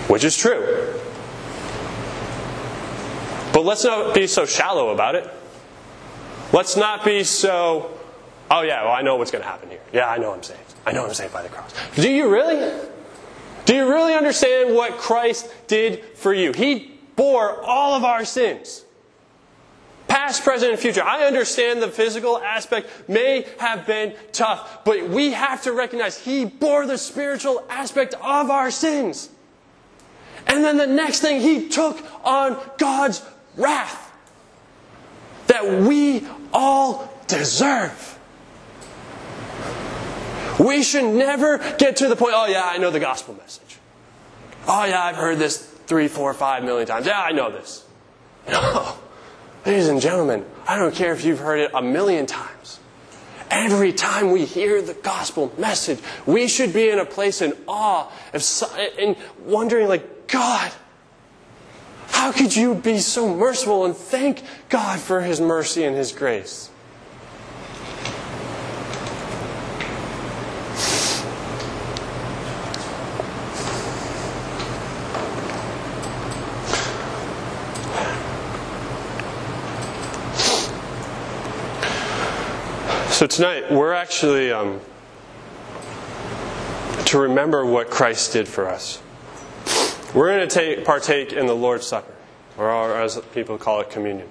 which 0.08 0.24
is 0.24 0.36
true. 0.36 0.94
But 3.52 3.64
let's 3.64 3.84
not 3.84 4.14
be 4.14 4.26
so 4.26 4.46
shallow 4.46 4.90
about 4.90 5.14
it. 5.14 5.30
Let's 6.52 6.76
not 6.76 7.04
be 7.04 7.24
so, 7.24 7.98
oh 8.50 8.62
yeah, 8.62 8.84
well, 8.84 8.92
I 8.92 9.02
know 9.02 9.16
what's 9.16 9.30
going 9.30 9.44
to 9.44 9.48
happen 9.48 9.68
here. 9.68 9.80
Yeah, 9.92 10.08
I 10.08 10.16
know 10.16 10.32
I'm 10.32 10.42
saved. 10.42 10.74
I 10.86 10.92
know 10.92 11.06
I'm 11.06 11.14
saved 11.14 11.32
by 11.32 11.42
the 11.42 11.48
cross. 11.48 11.72
Do 11.94 12.10
you 12.10 12.30
really? 12.30 12.80
Do 13.66 13.74
you 13.74 13.88
really 13.88 14.14
understand 14.14 14.74
what 14.74 14.96
Christ 14.96 15.52
did 15.66 16.02
for 16.16 16.32
you? 16.32 16.52
He 16.52 16.98
bore 17.16 17.62
all 17.62 17.94
of 17.94 18.04
our 18.04 18.24
sins. 18.24 18.84
Past, 20.28 20.44
present, 20.44 20.72
and 20.72 20.78
future. 20.78 21.02
I 21.02 21.24
understand 21.24 21.80
the 21.80 21.88
physical 21.88 22.36
aspect 22.36 23.08
may 23.08 23.46
have 23.60 23.86
been 23.86 24.12
tough, 24.30 24.84
but 24.84 25.08
we 25.08 25.32
have 25.32 25.62
to 25.62 25.72
recognize 25.72 26.20
He 26.22 26.44
bore 26.44 26.84
the 26.84 26.98
spiritual 26.98 27.64
aspect 27.70 28.12
of 28.12 28.50
our 28.50 28.70
sins. 28.70 29.30
And 30.46 30.62
then 30.62 30.76
the 30.76 30.86
next 30.86 31.20
thing, 31.20 31.40
he 31.40 31.70
took 31.70 32.04
on 32.26 32.60
God's 32.76 33.24
wrath 33.56 34.12
that 35.46 35.64
we 35.86 36.26
all 36.52 37.10
deserve. 37.26 38.18
We 40.60 40.82
should 40.82 41.04
never 41.04 41.56
get 41.78 41.96
to 41.96 42.08
the 42.08 42.16
point, 42.16 42.34
oh, 42.36 42.44
yeah, 42.44 42.68
I 42.70 42.76
know 42.76 42.90
the 42.90 43.00
gospel 43.00 43.32
message. 43.32 43.78
Oh, 44.66 44.84
yeah, 44.84 45.02
I've 45.02 45.16
heard 45.16 45.38
this 45.38 45.56
three, 45.56 46.06
four, 46.06 46.34
five 46.34 46.64
million 46.64 46.86
times. 46.86 47.06
Yeah, 47.06 47.18
I 47.18 47.32
know 47.32 47.50
this. 47.50 47.86
No. 48.50 48.98
Ladies 49.68 49.88
and 49.88 50.00
gentlemen, 50.00 50.46
I 50.66 50.78
don't 50.78 50.94
care 50.94 51.12
if 51.12 51.26
you've 51.26 51.40
heard 51.40 51.60
it 51.60 51.72
a 51.74 51.82
million 51.82 52.24
times. 52.24 52.80
Every 53.50 53.92
time 53.92 54.30
we 54.30 54.46
hear 54.46 54.80
the 54.80 54.94
gospel 54.94 55.52
message, 55.58 55.98
we 56.24 56.48
should 56.48 56.72
be 56.72 56.88
in 56.88 56.98
a 56.98 57.04
place 57.04 57.42
in 57.42 57.52
awe 57.68 58.10
and 58.98 59.14
wondering, 59.44 59.86
like, 59.86 60.26
God, 60.26 60.72
how 62.08 62.32
could 62.32 62.56
you 62.56 62.76
be 62.76 62.98
so 62.98 63.28
merciful 63.34 63.84
and 63.84 63.94
thank 63.94 64.42
God 64.70 65.00
for 65.00 65.20
His 65.20 65.38
mercy 65.38 65.84
and 65.84 65.94
His 65.94 66.12
grace? 66.12 66.70
So 83.18 83.26
tonight, 83.26 83.72
we're 83.72 83.94
actually 83.94 84.52
um, 84.52 84.80
to 87.06 87.18
remember 87.18 87.66
what 87.66 87.90
Christ 87.90 88.32
did 88.32 88.46
for 88.46 88.68
us. 88.68 89.02
We're 90.14 90.28
going 90.28 90.48
to 90.48 90.54
take, 90.54 90.84
partake 90.84 91.32
in 91.32 91.46
the 91.46 91.56
Lord's 91.56 91.84
Supper, 91.84 92.14
or 92.56 92.96
as 92.96 93.20
people 93.34 93.58
call 93.58 93.80
it, 93.80 93.90
communion. 93.90 94.28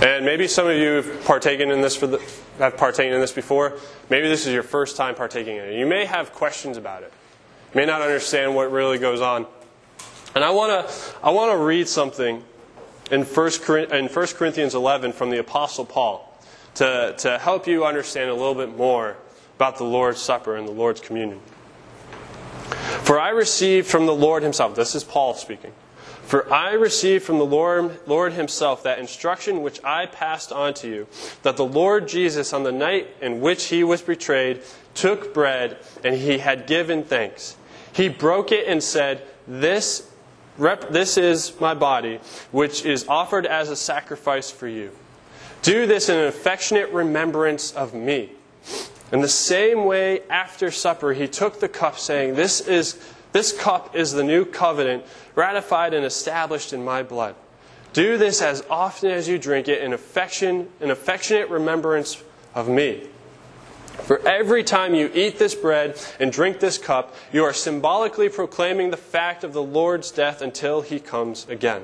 And 0.00 0.24
maybe 0.24 0.46
some 0.46 0.68
of 0.68 0.76
you 0.76 1.02
have 1.02 1.24
partaken 1.24 1.72
in 1.72 1.80
this 1.80 1.96
for 1.96 2.06
the, 2.06 2.18
have 2.58 2.76
partaken 2.76 3.12
in 3.12 3.20
this 3.20 3.32
before. 3.32 3.76
Maybe 4.08 4.28
this 4.28 4.46
is 4.46 4.52
your 4.52 4.62
first 4.62 4.96
time 4.96 5.16
partaking 5.16 5.56
in 5.56 5.64
it. 5.64 5.76
You 5.76 5.86
may 5.86 6.04
have 6.04 6.32
questions 6.32 6.76
about 6.76 7.02
it. 7.02 7.12
You 7.74 7.80
may 7.80 7.86
not 7.86 8.02
understand 8.02 8.54
what 8.54 8.70
really 8.70 8.98
goes 8.98 9.20
on. 9.20 9.46
And 10.36 10.44
I 10.44 10.50
want 10.50 10.88
to 10.88 10.94
I 11.24 11.30
want 11.30 11.50
to 11.50 11.58
read 11.58 11.88
something 11.88 12.44
in 13.10 13.24
1 13.24 13.50
Corinthians 13.64 14.76
11 14.76 15.12
from 15.12 15.30
the 15.30 15.40
Apostle 15.40 15.84
Paul 15.84 16.25
to, 16.76 17.14
to 17.18 17.38
help 17.38 17.66
you 17.66 17.84
understand 17.84 18.30
a 18.30 18.34
little 18.34 18.54
bit 18.54 18.76
more 18.76 19.16
about 19.56 19.78
the 19.78 19.84
Lord's 19.84 20.20
Supper 20.20 20.56
and 20.56 20.68
the 20.68 20.72
Lord's 20.72 21.00
communion. 21.00 21.40
For 23.02 23.18
I 23.18 23.30
received 23.30 23.86
from 23.86 24.06
the 24.06 24.14
Lord 24.14 24.42
Himself, 24.42 24.74
this 24.74 24.94
is 24.94 25.04
Paul 25.04 25.34
speaking. 25.34 25.72
For 26.24 26.52
I 26.52 26.72
received 26.72 27.24
from 27.24 27.38
the 27.38 27.46
Lord, 27.46 28.00
Lord 28.06 28.32
Himself 28.32 28.82
that 28.82 28.98
instruction 28.98 29.62
which 29.62 29.82
I 29.84 30.06
passed 30.06 30.52
on 30.52 30.74
to 30.74 30.88
you, 30.88 31.06
that 31.42 31.56
the 31.56 31.64
Lord 31.64 32.08
Jesus, 32.08 32.52
on 32.52 32.64
the 32.64 32.72
night 32.72 33.08
in 33.22 33.40
which 33.40 33.66
He 33.66 33.84
was 33.84 34.02
betrayed, 34.02 34.62
took 34.92 35.32
bread, 35.32 35.78
and 36.04 36.16
He 36.16 36.38
had 36.38 36.66
given 36.66 37.04
thanks. 37.04 37.56
He 37.92 38.08
broke 38.08 38.50
it 38.50 38.66
and 38.66 38.82
said, 38.82 39.22
This, 39.46 40.10
rep, 40.58 40.90
this 40.90 41.16
is 41.16 41.58
my 41.60 41.74
body, 41.74 42.18
which 42.50 42.84
is 42.84 43.06
offered 43.08 43.46
as 43.46 43.70
a 43.70 43.76
sacrifice 43.76 44.50
for 44.50 44.66
you. 44.66 44.90
Do 45.66 45.84
this 45.84 46.08
in 46.08 46.16
an 46.16 46.28
affectionate 46.28 46.90
remembrance 46.90 47.72
of 47.72 47.92
me. 47.92 48.30
In 49.10 49.20
the 49.20 49.28
same 49.28 49.84
way, 49.84 50.20
after 50.30 50.70
supper, 50.70 51.12
he 51.12 51.26
took 51.26 51.58
the 51.58 51.68
cup, 51.68 51.98
saying, 51.98 52.36
This, 52.36 52.60
is, 52.60 52.96
this 53.32 53.50
cup 53.50 53.96
is 53.96 54.12
the 54.12 54.22
new 54.22 54.44
covenant, 54.44 55.02
ratified 55.34 55.92
and 55.92 56.06
established 56.06 56.72
in 56.72 56.84
my 56.84 57.02
blood. 57.02 57.34
Do 57.92 58.16
this 58.16 58.40
as 58.40 58.64
often 58.70 59.10
as 59.10 59.26
you 59.26 59.40
drink 59.40 59.66
it 59.66 59.82
in 59.82 59.92
affection, 59.92 60.68
in 60.80 60.92
affectionate 60.92 61.50
remembrance 61.50 62.22
of 62.54 62.68
me. 62.68 63.08
For 64.04 64.24
every 64.24 64.62
time 64.62 64.94
you 64.94 65.10
eat 65.12 65.40
this 65.40 65.56
bread 65.56 66.00
and 66.20 66.30
drink 66.30 66.60
this 66.60 66.78
cup, 66.78 67.12
you 67.32 67.42
are 67.42 67.52
symbolically 67.52 68.28
proclaiming 68.28 68.92
the 68.92 68.96
fact 68.96 69.42
of 69.42 69.52
the 69.52 69.64
Lord's 69.64 70.12
death 70.12 70.42
until 70.42 70.82
he 70.82 71.00
comes 71.00 71.48
again. 71.48 71.82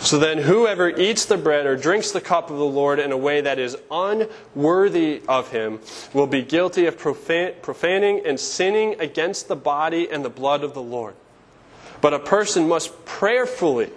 So 0.00 0.18
then, 0.18 0.38
whoever 0.38 0.88
eats 0.88 1.24
the 1.24 1.36
bread 1.36 1.66
or 1.66 1.76
drinks 1.76 2.12
the 2.12 2.20
cup 2.20 2.50
of 2.50 2.56
the 2.56 2.64
Lord 2.64 3.00
in 3.00 3.10
a 3.10 3.16
way 3.16 3.40
that 3.40 3.58
is 3.58 3.76
unworthy 3.90 5.22
of 5.28 5.50
him 5.50 5.80
will 6.14 6.28
be 6.28 6.42
guilty 6.42 6.86
of 6.86 6.96
profaning 6.96 8.22
and 8.24 8.38
sinning 8.38 9.00
against 9.00 9.48
the 9.48 9.56
body 9.56 10.08
and 10.10 10.24
the 10.24 10.30
blood 10.30 10.62
of 10.62 10.72
the 10.72 10.82
Lord. 10.82 11.14
But 12.00 12.14
a 12.14 12.20
person 12.20 12.68
must 12.68 13.04
prayerfully, 13.06 13.90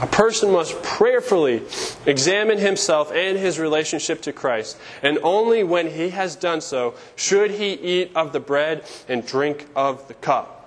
a 0.00 0.06
person 0.06 0.50
must 0.50 0.82
prayerfully 0.82 1.62
examine 2.06 2.58
himself 2.58 3.12
and 3.12 3.36
his 3.36 3.58
relationship 3.58 4.22
to 4.22 4.32
Christ. 4.32 4.78
And 5.02 5.18
only 5.22 5.62
when 5.62 5.90
he 5.90 6.08
has 6.08 6.36
done 6.36 6.62
so 6.62 6.94
should 7.16 7.50
he 7.50 7.74
eat 7.74 8.12
of 8.14 8.32
the 8.32 8.40
bread 8.40 8.84
and 9.08 9.26
drink 9.26 9.66
of 9.76 10.08
the 10.08 10.14
cup. 10.14 10.57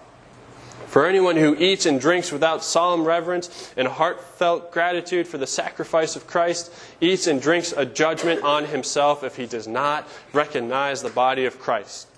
For 0.91 1.05
anyone 1.05 1.37
who 1.37 1.55
eats 1.55 1.85
and 1.85 2.01
drinks 2.01 2.33
without 2.33 2.65
solemn 2.65 3.05
reverence 3.05 3.73
and 3.77 3.87
heartfelt 3.87 4.73
gratitude 4.73 5.25
for 5.25 5.37
the 5.37 5.47
sacrifice 5.47 6.17
of 6.17 6.27
Christ 6.27 6.69
eats 6.99 7.27
and 7.27 7.41
drinks 7.41 7.71
a 7.71 7.85
judgment 7.85 8.43
on 8.43 8.65
himself 8.65 9.23
if 9.23 9.37
he 9.37 9.45
does 9.45 9.69
not 9.69 10.05
recognize 10.33 11.01
the 11.01 11.09
body 11.09 11.45
of 11.45 11.59
Christ. 11.59 12.09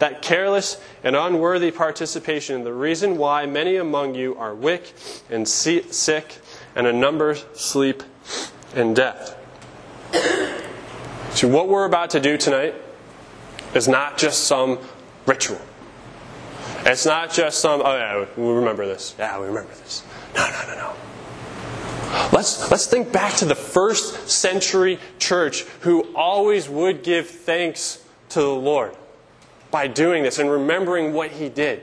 That 0.00 0.20
careless 0.20 0.78
and 1.02 1.16
unworthy 1.16 1.70
participation 1.70 2.58
is 2.58 2.64
the 2.64 2.74
reason 2.74 3.16
why 3.16 3.46
many 3.46 3.76
among 3.76 4.14
you 4.14 4.36
are 4.36 4.54
weak 4.54 4.92
and 5.30 5.48
sick, 5.48 6.38
and 6.76 6.86
a 6.86 6.92
number 6.92 7.36
sleep 7.54 8.02
in 8.76 8.92
death. 8.92 9.34
So, 11.30 11.48
what 11.48 11.68
we're 11.68 11.86
about 11.86 12.10
to 12.10 12.20
do 12.20 12.36
tonight 12.36 12.74
is 13.74 13.88
not 13.88 14.18
just 14.18 14.44
some 14.44 14.78
ritual. 15.24 15.62
It's 16.84 17.06
not 17.06 17.32
just 17.32 17.60
some, 17.60 17.80
oh 17.82 17.96
yeah, 17.96 18.26
we 18.36 18.52
remember 18.52 18.86
this. 18.86 19.14
Yeah, 19.18 19.40
we 19.40 19.46
remember 19.46 19.72
this. 19.74 20.02
No, 20.34 20.46
no, 20.50 20.66
no, 20.66 20.76
no. 20.76 20.94
Let's, 22.32 22.70
let's 22.70 22.86
think 22.86 23.10
back 23.10 23.34
to 23.36 23.44
the 23.44 23.54
first 23.54 24.28
century 24.28 24.98
church 25.18 25.62
who 25.80 26.02
always 26.14 26.68
would 26.68 27.02
give 27.02 27.28
thanks 27.28 28.04
to 28.30 28.40
the 28.40 28.54
Lord 28.54 28.94
by 29.70 29.86
doing 29.86 30.22
this 30.22 30.38
and 30.38 30.50
remembering 30.50 31.12
what 31.12 31.30
He 31.30 31.48
did. 31.48 31.80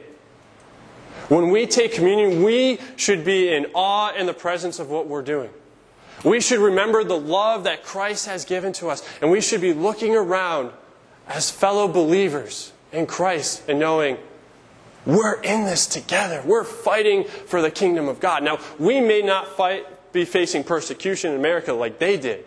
When 1.30 1.50
we 1.50 1.66
take 1.66 1.94
communion, 1.94 2.44
we 2.44 2.80
should 2.96 3.26
be 3.26 3.54
in 3.54 3.68
awe 3.74 4.14
in 4.14 4.26
the 4.26 4.34
presence 4.34 4.80
of 4.80 4.90
what 4.90 5.08
we're 5.08 5.22
doing. 5.22 5.50
We 6.24 6.40
should 6.40 6.60
remember 6.60 7.04
the 7.04 7.18
love 7.18 7.64
that 7.64 7.84
Christ 7.84 8.28
has 8.28 8.46
given 8.46 8.74
to 8.74 8.90
us, 8.90 9.08
and 9.22 9.32
we 9.32 9.42
should 9.42 9.62
be 9.62 9.74
looking 9.74 10.16
around 10.16 10.72
as 11.28 11.50
fellow 11.50 11.88
believers 11.88 12.72
in 12.92 13.08
Christ 13.08 13.64
and 13.68 13.80
knowing 13.80 14.18
we're 15.06 15.42
in 15.42 15.64
this 15.64 15.88
together. 15.88 16.42
We're 16.46 16.64
fighting 16.64 17.24
for 17.24 17.62
the 17.62 17.72
kingdom 17.72 18.08
of 18.08 18.20
God. 18.20 18.44
Now, 18.44 18.60
we 18.78 19.00
may 19.00 19.22
not 19.22 19.56
fight, 19.58 19.86
be 20.14 20.26
facing 20.26 20.64
persecution 20.64 21.32
in 21.32 21.40
America 21.40 21.74
like 21.74 22.00
they 22.00 22.18
did. 22.18 22.46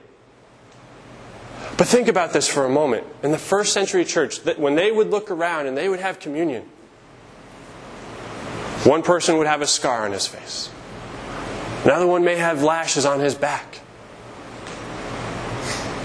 But 1.76 1.88
think 1.88 2.08
about 2.08 2.32
this 2.32 2.46
for 2.46 2.64
a 2.64 2.68
moment. 2.68 3.06
In 3.22 3.32
the 3.32 3.38
first 3.38 3.72
century 3.72 4.04
church, 4.04 4.38
when 4.56 4.76
they 4.76 4.92
would 4.92 5.10
look 5.10 5.30
around 5.30 5.66
and 5.66 5.76
they 5.76 5.88
would 5.88 6.00
have 6.00 6.20
communion, 6.20 6.62
one 8.84 9.02
person 9.02 9.38
would 9.38 9.46
have 9.46 9.62
a 9.62 9.66
scar 9.66 10.04
on 10.04 10.12
his 10.12 10.26
face. 10.26 10.70
Another 11.84 12.06
one 12.06 12.24
may 12.24 12.36
have 12.36 12.62
lashes 12.62 13.04
on 13.04 13.18
his 13.18 13.34
back. 13.34 13.76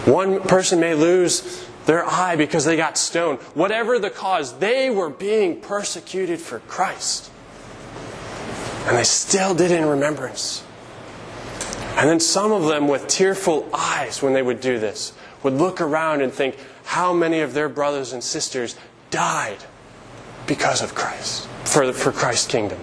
One 0.05 0.41
person 0.41 0.79
may 0.79 0.95
lose 0.95 1.68
their 1.89 2.07
eye 2.07 2.35
because 2.35 2.65
they 2.65 2.77
got 2.77 2.99
stoned. 2.99 3.39
Whatever 3.55 3.97
the 3.97 4.11
cause, 4.11 4.59
they 4.59 4.91
were 4.91 5.09
being 5.09 5.59
persecuted 5.59 6.39
for 6.39 6.59
Christ. 6.59 7.31
And 8.85 8.95
they 8.95 9.03
still 9.03 9.55
did 9.55 9.71
in 9.71 9.83
remembrance. 9.87 10.63
And 11.95 12.07
then 12.07 12.19
some 12.19 12.51
of 12.51 12.65
them, 12.65 12.87
with 12.87 13.07
tearful 13.07 13.67
eyes, 13.73 14.21
when 14.21 14.33
they 14.33 14.43
would 14.43 14.61
do 14.61 14.77
this, 14.77 15.13
would 15.41 15.53
look 15.53 15.81
around 15.81 16.21
and 16.21 16.31
think 16.31 16.57
how 16.85 17.11
many 17.11 17.39
of 17.39 17.55
their 17.55 17.67
brothers 17.67 18.13
and 18.13 18.23
sisters 18.23 18.75
died 19.09 19.57
because 20.45 20.83
of 20.83 20.93
Christ, 20.93 21.47
for, 21.65 21.91
for 21.91 22.11
Christ's 22.11 22.45
kingdom. 22.45 22.79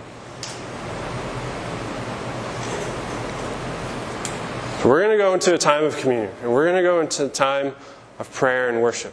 We're 4.84 5.02
going 5.02 5.16
to 5.16 5.22
go 5.22 5.32
into 5.32 5.54
a 5.54 5.58
time 5.58 5.84
of 5.84 5.96
communion, 5.96 6.32
and 6.42 6.52
we're 6.52 6.64
going 6.64 6.76
to 6.76 6.82
go 6.82 7.00
into 7.00 7.26
a 7.26 7.28
time 7.28 7.76
of 8.18 8.32
prayer 8.32 8.68
and 8.68 8.82
worship. 8.82 9.12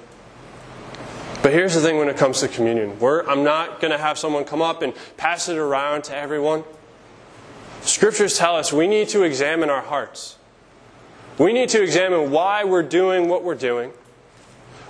But 1.42 1.52
here's 1.52 1.76
the 1.76 1.82
thing 1.82 1.98
when 1.98 2.08
it 2.08 2.16
comes 2.16 2.40
to 2.40 2.48
communion 2.48 2.98
We're, 3.00 3.28
I'm 3.28 3.44
not 3.44 3.82
going 3.82 3.92
to 3.92 3.98
have 3.98 4.18
someone 4.18 4.46
come 4.46 4.62
up 4.62 4.82
and 4.82 4.94
pass 5.18 5.50
it 5.50 5.58
around 5.58 6.06
to 6.06 6.16
everyone. 6.16 6.64
Scriptures 7.82 8.38
tell 8.38 8.56
us 8.56 8.72
we 8.72 8.88
need 8.88 9.10
to 9.10 9.24
examine 9.24 9.70
our 9.70 9.82
hearts. 9.82 10.38
We 11.38 11.52
need 11.52 11.70
to 11.70 11.82
examine 11.84 12.32
why 12.32 12.64
we're 12.64 12.84
doing 12.84 13.28
what 13.28 13.44
we're 13.44 13.56
doing. 13.56 13.92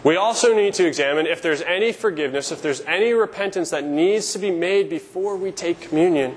We 0.04 0.16
also 0.18 0.54
need 0.54 0.74
to 0.76 0.86
examine 0.86 1.26
if 1.26 1.42
there's 1.42 1.62
any 1.62 1.92
forgiveness, 1.92 2.52
if 2.52 2.62
there's 2.62 2.82
any 2.82 3.14
repentance 3.14 3.70
that 3.72 3.86
needs 3.86 4.34
to 4.34 4.40
be 4.40 4.52
made 4.52 4.90
before 4.90 5.38
we 5.38 5.52
take 5.52 5.80
communion. 5.80 6.36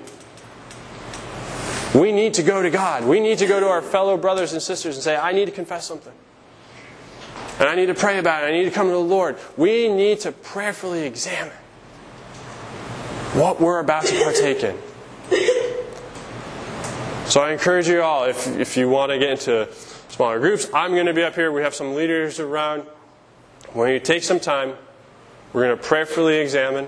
We 1.93 2.11
need 2.11 2.33
to 2.35 2.43
go 2.43 2.61
to 2.61 2.69
God. 2.69 3.03
We 3.05 3.19
need 3.19 3.37
to 3.39 3.45
go 3.45 3.59
to 3.59 3.67
our 3.67 3.81
fellow 3.81 4.17
brothers 4.17 4.53
and 4.53 4.61
sisters 4.61 4.95
and 4.95 5.03
say, 5.03 5.17
I 5.17 5.31
need 5.31 5.45
to 5.45 5.51
confess 5.51 5.85
something. 5.85 6.13
And 7.59 7.67
I 7.67 7.75
need 7.75 7.87
to 7.87 7.95
pray 7.95 8.19
about 8.19 8.43
it. 8.43 8.47
I 8.47 8.51
need 8.51 8.65
to 8.65 8.71
come 8.71 8.87
to 8.87 8.93
the 8.93 8.99
Lord. 8.99 9.37
We 9.55 9.87
need 9.87 10.19
to 10.21 10.31
prayerfully 10.31 11.03
examine 11.03 11.53
what 13.33 13.59
we're 13.59 13.79
about 13.79 14.05
to 14.05 14.23
partake 14.23 14.63
in. 14.63 14.77
So 17.27 17.41
I 17.41 17.51
encourage 17.51 17.87
you 17.87 18.01
all, 18.01 18.23
if, 18.23 18.47
if 18.57 18.77
you 18.77 18.87
want 18.89 19.11
to 19.11 19.19
get 19.19 19.31
into 19.31 19.67
smaller 20.07 20.39
groups, 20.39 20.69
I'm 20.73 20.91
going 20.91 21.07
to 21.07 21.13
be 21.13 21.23
up 21.23 21.35
here. 21.35 21.51
We 21.51 21.61
have 21.61 21.75
some 21.75 21.93
leaders 21.93 22.39
around. 22.39 22.83
When 23.73 23.91
you 23.91 23.99
take 23.99 24.23
some 24.23 24.39
time, 24.39 24.75
we're 25.51 25.65
going 25.65 25.77
to 25.77 25.83
prayerfully 25.83 26.37
examine, 26.37 26.87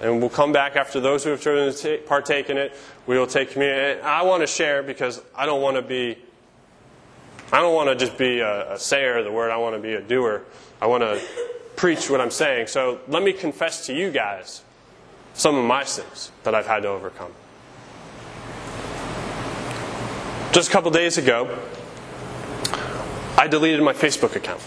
and 0.00 0.20
we'll 0.20 0.30
come 0.30 0.52
back 0.52 0.76
after 0.76 1.00
those 1.00 1.24
who 1.24 1.30
have 1.30 1.40
chosen 1.40 1.74
to 1.82 1.98
partake 2.06 2.48
in 2.48 2.58
it. 2.58 2.76
We 3.06 3.18
will 3.18 3.26
take 3.26 3.50
communion. 3.50 3.98
And 3.98 4.02
I 4.02 4.22
want 4.22 4.42
to 4.42 4.46
share 4.46 4.82
because 4.82 5.20
I 5.34 5.46
don't 5.46 5.60
want 5.60 5.76
to 5.76 5.82
be, 5.82 6.16
I 7.52 7.60
don't 7.60 7.74
want 7.74 7.90
to 7.90 7.94
just 7.94 8.16
be 8.16 8.40
a, 8.40 8.72
a 8.72 8.78
sayer 8.78 9.18
of 9.18 9.26
the 9.26 9.30
word. 9.30 9.50
I 9.50 9.58
want 9.58 9.76
to 9.76 9.82
be 9.82 9.92
a 9.92 10.00
doer. 10.00 10.42
I 10.80 10.86
want 10.86 11.02
to 11.02 11.20
preach 11.76 12.08
what 12.08 12.20
I'm 12.20 12.30
saying. 12.30 12.68
So 12.68 13.00
let 13.08 13.22
me 13.22 13.32
confess 13.34 13.86
to 13.86 13.94
you 13.94 14.10
guys 14.10 14.62
some 15.34 15.56
of 15.56 15.64
my 15.64 15.84
sins 15.84 16.32
that 16.44 16.54
I've 16.54 16.66
had 16.66 16.82
to 16.82 16.88
overcome. 16.88 17.32
Just 20.52 20.68
a 20.70 20.72
couple 20.72 20.90
days 20.90 21.18
ago, 21.18 21.58
I 23.36 23.48
deleted 23.48 23.82
my 23.82 23.92
Facebook 23.92 24.34
account. 24.36 24.62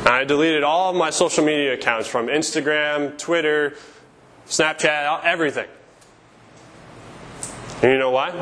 And 0.00 0.08
I 0.08 0.24
deleted 0.24 0.62
all 0.62 0.92
my 0.92 1.10
social 1.10 1.44
media 1.44 1.74
accounts 1.74 2.08
from 2.08 2.28
Instagram, 2.28 3.18
Twitter, 3.18 3.74
Snapchat, 4.46 5.24
everything. 5.24 5.68
And 7.82 7.92
you 7.92 7.98
know 7.98 8.10
why? 8.10 8.32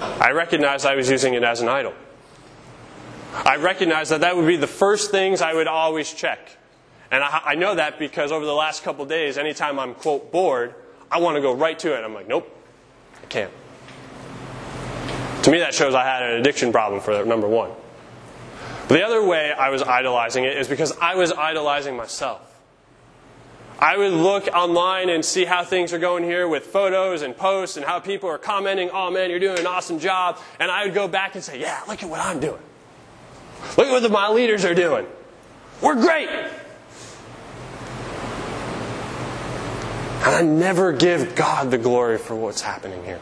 I 0.00 0.30
recognized 0.32 0.86
I 0.86 0.94
was 0.94 1.10
using 1.10 1.34
it 1.34 1.42
as 1.42 1.60
an 1.60 1.68
idol. 1.68 1.94
I 3.32 3.56
recognized 3.56 4.10
that 4.10 4.20
that 4.22 4.36
would 4.36 4.46
be 4.46 4.56
the 4.56 4.66
first 4.66 5.10
things 5.10 5.42
I 5.42 5.54
would 5.54 5.66
always 5.66 6.12
check. 6.12 6.56
And 7.10 7.22
I, 7.22 7.42
I 7.46 7.54
know 7.54 7.74
that 7.74 7.98
because 7.98 8.32
over 8.32 8.44
the 8.44 8.54
last 8.54 8.82
couple 8.82 9.04
days, 9.06 9.38
anytime 9.38 9.78
I'm, 9.78 9.94
quote, 9.94 10.30
bored, 10.30 10.74
I 11.10 11.20
want 11.20 11.36
to 11.36 11.40
go 11.40 11.54
right 11.54 11.78
to 11.80 11.96
it. 11.96 12.04
I'm 12.04 12.14
like, 12.14 12.28
nope, 12.28 12.48
I 13.22 13.26
can't. 13.26 13.52
To 15.44 15.50
me, 15.50 15.58
that 15.58 15.74
shows 15.74 15.94
I 15.94 16.04
had 16.04 16.22
an 16.22 16.40
addiction 16.40 16.72
problem 16.72 17.00
for 17.00 17.24
number 17.24 17.48
one. 17.48 17.70
The 18.88 19.04
other 19.04 19.24
way 19.24 19.52
I 19.52 19.70
was 19.70 19.82
idolizing 19.82 20.44
it 20.44 20.56
is 20.56 20.68
because 20.68 20.96
I 20.98 21.14
was 21.14 21.32
idolizing 21.32 21.96
myself. 21.96 22.47
I 23.78 23.96
would 23.96 24.12
look 24.12 24.48
online 24.48 25.08
and 25.08 25.24
see 25.24 25.44
how 25.44 25.62
things 25.62 25.92
are 25.92 26.00
going 26.00 26.24
here 26.24 26.48
with 26.48 26.66
photos 26.66 27.22
and 27.22 27.36
posts 27.36 27.76
and 27.76 27.86
how 27.86 28.00
people 28.00 28.28
are 28.28 28.38
commenting, 28.38 28.90
oh 28.90 29.10
man, 29.10 29.30
you're 29.30 29.38
doing 29.38 29.60
an 29.60 29.68
awesome 29.68 30.00
job. 30.00 30.38
And 30.58 30.68
I 30.68 30.84
would 30.84 30.94
go 30.94 31.06
back 31.06 31.36
and 31.36 31.44
say, 31.44 31.60
yeah, 31.60 31.80
look 31.86 32.02
at 32.02 32.10
what 32.10 32.20
I'm 32.20 32.40
doing. 32.40 32.60
Look 33.76 33.86
at 33.86 34.02
what 34.02 34.10
my 34.10 34.30
leaders 34.30 34.64
are 34.64 34.74
doing. 34.74 35.06
We're 35.80 35.94
great. 35.94 36.28
And 36.28 36.50
I 40.34 40.42
never 40.42 40.92
give 40.92 41.36
God 41.36 41.70
the 41.70 41.78
glory 41.78 42.18
for 42.18 42.34
what's 42.34 42.60
happening 42.60 43.04
here. 43.04 43.20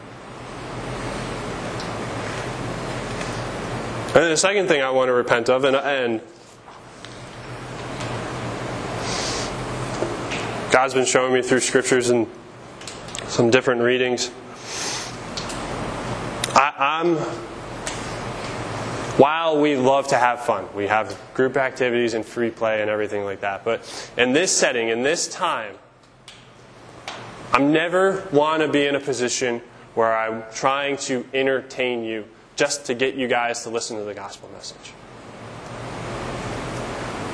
And 4.07 4.31
the 4.31 4.37
second 4.37 4.67
thing 4.67 4.81
I 4.81 4.89
want 4.89 5.09
to 5.09 5.13
repent 5.13 5.49
of, 5.49 5.63
and, 5.63 5.75
and 5.75 6.21
God's 10.77 10.93
been 10.93 11.05
showing 11.05 11.33
me 11.33 11.41
through 11.41 11.61
scriptures 11.61 12.11
and 12.11 12.27
some 13.25 13.49
different 13.49 13.81
readings. 13.81 14.29
I, 16.53 17.01
am 17.01 17.15
while 19.17 19.59
we 19.59 19.75
love 19.75 20.09
to 20.09 20.17
have 20.17 20.45
fun, 20.45 20.67
we 20.75 20.85
have 20.85 21.19
group 21.33 21.57
activities 21.57 22.13
and 22.13 22.23
free 22.23 22.51
play 22.51 22.81
and 22.81 22.91
everything 22.91 23.23
like 23.23 23.41
that. 23.41 23.65
But 23.65 24.11
in 24.17 24.33
this 24.33 24.51
setting, 24.51 24.89
in 24.89 25.01
this 25.01 25.27
time, 25.27 25.73
I'm 27.53 27.73
never 27.73 28.27
want 28.31 28.61
to 28.61 28.67
be 28.67 28.85
in 28.85 28.93
a 28.93 28.99
position 28.99 29.63
where 29.95 30.15
I'm 30.15 30.43
trying 30.53 30.97
to 30.97 31.25
entertain 31.33 32.03
you 32.03 32.23
just 32.55 32.85
to 32.85 32.93
get 32.93 33.15
you 33.15 33.27
guys 33.27 33.63
to 33.63 33.71
listen 33.71 33.97
to 33.97 34.03
the 34.03 34.13
gospel 34.13 34.47
message. 34.53 34.93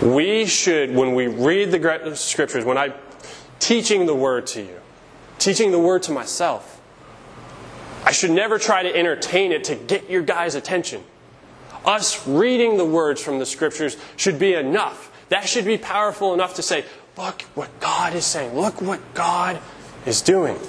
We 0.02 0.46
should, 0.46 0.96
when 0.96 1.14
we 1.14 1.28
read 1.28 1.72
the 1.72 2.16
scriptures, 2.16 2.64
when 2.64 2.78
I'm 2.78 2.94
teaching 3.64 4.06
the 4.08 4.14
word 4.14 4.46
to 4.46 4.62
you, 4.62 4.78
teaching 5.40 5.72
the 5.72 5.80
word 5.80 6.04
to 6.04 6.12
myself, 6.12 6.82
I 8.04 8.12
should 8.12 8.32
never 8.32 8.60
try 8.60 8.84
to 8.84 8.94
entertain 8.94 9.54
it 9.54 9.64
to 9.66 9.76
get 9.76 10.10
your 10.10 10.22
guys' 10.22 10.56
attention. 10.56 11.02
Us 11.86 12.28
reading 12.28 12.76
the 12.76 12.84
words 12.84 13.22
from 13.22 13.40
the 13.40 13.46
scriptures 13.46 13.96
should 14.18 14.38
be 14.38 14.54
enough. 14.54 15.12
That 15.30 15.48
should 15.48 15.64
be 15.64 15.78
powerful 15.78 16.34
enough 16.34 16.56
to 16.56 16.62
say, 16.62 16.84
look 17.18 17.44
what 17.56 17.80
God 17.80 18.14
is 18.16 18.26
saying. 18.26 18.54
Look 18.54 18.82
what 18.82 19.00
God 19.14 19.62
is 20.06 20.22
doing. 20.22 20.60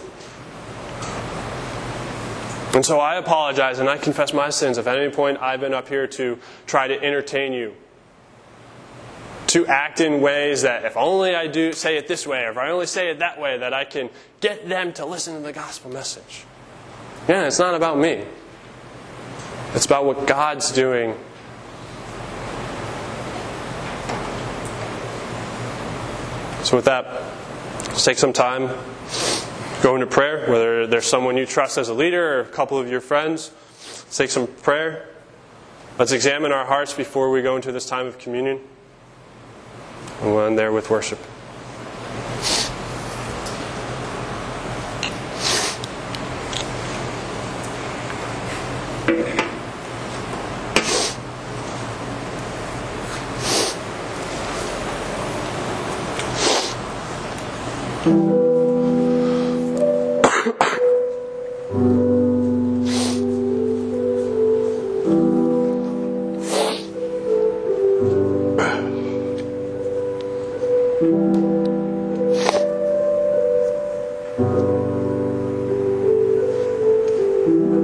And 2.74 2.86
so 2.86 3.00
I 3.00 3.16
apologize 3.16 3.80
and 3.80 3.88
I 3.88 3.98
confess 3.98 4.32
my 4.32 4.50
sins 4.50 4.78
if 4.78 4.86
at 4.86 4.96
any 4.96 5.12
point 5.12 5.38
I've 5.42 5.60
been 5.60 5.74
up 5.74 5.88
here 5.88 6.06
to 6.06 6.38
try 6.66 6.86
to 6.86 7.02
entertain 7.02 7.52
you. 7.52 7.74
To 9.54 9.64
act 9.68 10.00
in 10.00 10.20
ways 10.20 10.62
that 10.62 10.84
if 10.84 10.96
only 10.96 11.36
I 11.36 11.46
do 11.46 11.72
say 11.72 11.96
it 11.96 12.08
this 12.08 12.26
way, 12.26 12.42
or 12.42 12.50
if 12.50 12.58
I 12.58 12.70
only 12.70 12.86
say 12.86 13.10
it 13.10 13.20
that 13.20 13.40
way, 13.40 13.56
that 13.58 13.72
I 13.72 13.84
can 13.84 14.10
get 14.40 14.68
them 14.68 14.92
to 14.94 15.06
listen 15.06 15.36
to 15.36 15.40
the 15.40 15.52
gospel 15.52 15.92
message. 15.92 16.44
Yeah, 17.28 17.46
it's 17.46 17.60
not 17.60 17.76
about 17.76 17.96
me. 17.96 18.24
It's 19.74 19.86
about 19.86 20.06
what 20.06 20.26
God's 20.26 20.72
doing. 20.72 21.14
So 26.64 26.74
with 26.74 26.86
that, 26.86 27.04
let's 27.90 28.04
take 28.04 28.18
some 28.18 28.32
time 28.32 28.70
go 29.84 29.94
into 29.94 30.08
prayer, 30.08 30.50
whether 30.50 30.88
there's 30.88 31.06
someone 31.06 31.36
you 31.36 31.46
trust 31.46 31.78
as 31.78 31.88
a 31.88 31.94
leader 31.94 32.38
or 32.38 32.40
a 32.40 32.46
couple 32.46 32.76
of 32.76 32.90
your 32.90 33.00
friends. 33.00 33.52
Let's 34.02 34.16
take 34.16 34.30
some 34.30 34.48
prayer. 34.48 35.10
Let's 35.96 36.10
examine 36.10 36.50
our 36.50 36.66
hearts 36.66 36.92
before 36.92 37.30
we 37.30 37.40
go 37.40 37.54
into 37.54 37.70
this 37.70 37.86
time 37.86 38.08
of 38.08 38.18
communion. 38.18 38.58
End 40.24 40.58
there 40.58 40.72
with 40.72 40.88
worship. 40.88 41.18